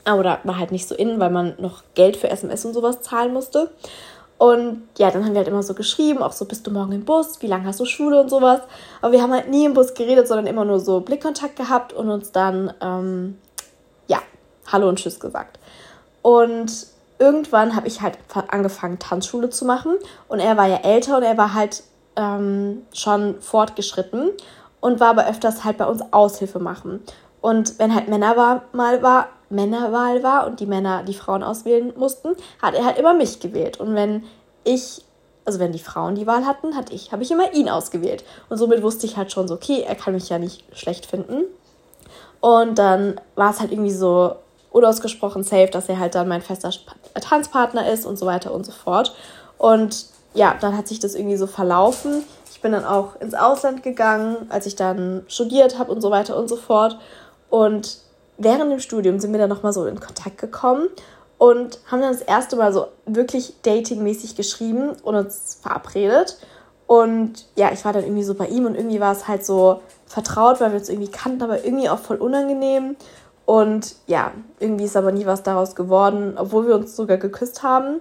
[0.04, 3.32] Oder war halt nicht so in, weil man noch Geld für SMS und sowas zahlen
[3.32, 3.70] musste.
[4.38, 7.04] Und ja, dann haben wir halt immer so geschrieben, auch so, bist du morgen im
[7.04, 8.60] Bus, wie lange hast du Schule und sowas.
[9.00, 12.10] Aber wir haben halt nie im Bus geredet, sondern immer nur so Blickkontakt gehabt und
[12.10, 13.38] uns dann ähm,
[14.72, 15.58] Hallo und Tschüss gesagt.
[16.22, 16.72] Und
[17.18, 18.18] irgendwann habe ich halt
[18.48, 19.94] angefangen, Tanzschule zu machen.
[20.28, 21.84] Und er war ja älter und er war halt
[22.16, 24.30] ähm, schon fortgeschritten
[24.80, 27.00] und war aber öfters halt bei uns Aushilfe machen.
[27.40, 32.30] Und wenn halt Männerwahl mal war, Männerwahl war und die Männer die Frauen auswählen mussten,
[32.60, 33.78] hat er halt immer mich gewählt.
[33.78, 34.24] Und wenn
[34.64, 35.02] ich,
[35.44, 38.24] also wenn die Frauen die Wahl hatten, hatte ich, habe ich immer ihn ausgewählt.
[38.48, 41.44] Und somit wusste ich halt schon so, okay, er kann mich ja nicht schlecht finden.
[42.40, 44.36] Und dann war es halt irgendwie so,
[44.76, 46.70] unausgesprochen safe, dass er halt dann mein fester
[47.18, 49.14] Tanzpartner ist und so weiter und so fort.
[49.56, 52.22] Und ja, dann hat sich das irgendwie so verlaufen.
[52.52, 56.36] Ich bin dann auch ins Ausland gegangen, als ich dann studiert habe und so weiter
[56.36, 56.98] und so fort.
[57.48, 57.98] Und
[58.38, 60.88] während dem Studium sind wir dann nochmal so in Kontakt gekommen
[61.38, 66.38] und haben dann das erste Mal so wirklich datingmäßig geschrieben und uns verabredet.
[66.86, 69.80] Und ja, ich war dann irgendwie so bei ihm und irgendwie war es halt so
[70.06, 72.96] vertraut, weil wir uns irgendwie kannten, aber irgendwie auch voll unangenehm.
[73.44, 78.00] Und ja, irgendwie ist aber nie was daraus geworden, obwohl wir uns sogar geküsst haben.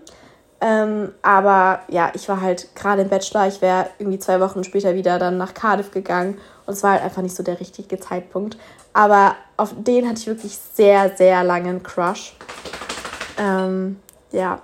[0.62, 4.96] Ähm, aber ja, ich war halt gerade im Bachelor, ich wäre irgendwie zwei Wochen später
[4.96, 8.58] wieder dann nach Cardiff gegangen und es war halt einfach nicht so der richtige Zeitpunkt.
[8.94, 12.34] Aber auf den hatte ich wirklich sehr, sehr langen Crush.
[13.38, 14.00] Ähm,
[14.32, 14.62] ja,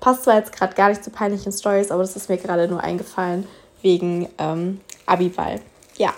[0.00, 2.82] passt zwar jetzt gerade gar nicht zu peinlichen Stories, aber das ist mir gerade nur
[2.82, 3.46] eingefallen
[3.82, 5.60] wegen ähm, Abiball.
[5.96, 6.12] Ja,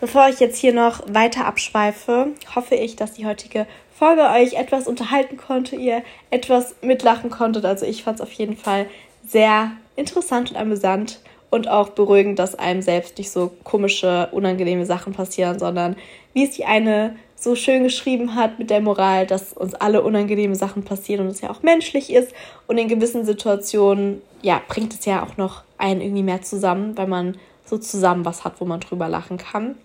[0.00, 3.66] bevor ich jetzt hier noch weiter abschweife, hoffe ich, dass die heutige
[3.96, 7.64] Folge euch etwas unterhalten konnte, ihr etwas mitlachen konntet.
[7.64, 8.86] Also ich fand es auf jeden Fall
[9.26, 11.20] sehr interessant und amüsant
[11.50, 15.96] und auch beruhigend, dass einem selbst nicht so komische, unangenehme Sachen passieren, sondern
[16.34, 20.54] wie es die eine so schön geschrieben hat mit der Moral, dass uns alle unangenehme
[20.54, 22.32] Sachen passieren und es ja auch menschlich ist
[22.66, 27.06] und in gewissen Situationen ja bringt es ja auch noch einen irgendwie mehr zusammen, weil
[27.06, 27.36] man
[27.66, 29.76] so zusammen was hat, wo man drüber lachen kann.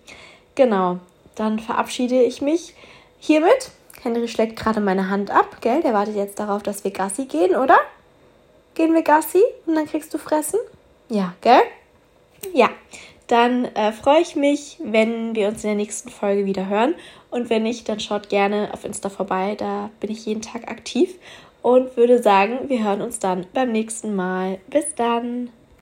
[0.54, 0.98] Genau,
[1.34, 2.74] dann verabschiede ich mich
[3.18, 3.70] hiermit.
[4.02, 5.82] Henry schlägt gerade meine Hand ab, gell?
[5.82, 7.76] Der wartet jetzt darauf, dass wir Gassi gehen, oder?
[8.74, 10.58] Gehen wir Gassi und dann kriegst du Fressen?
[11.12, 11.60] Ja, gell?
[12.54, 12.70] Ja,
[13.26, 16.94] dann äh, freue ich mich, wenn wir uns in der nächsten Folge wieder hören.
[17.30, 19.54] Und wenn nicht, dann schaut gerne auf Insta vorbei.
[19.54, 21.16] Da bin ich jeden Tag aktiv
[21.60, 24.58] und würde sagen, wir hören uns dann beim nächsten Mal.
[24.70, 25.50] Bis dann!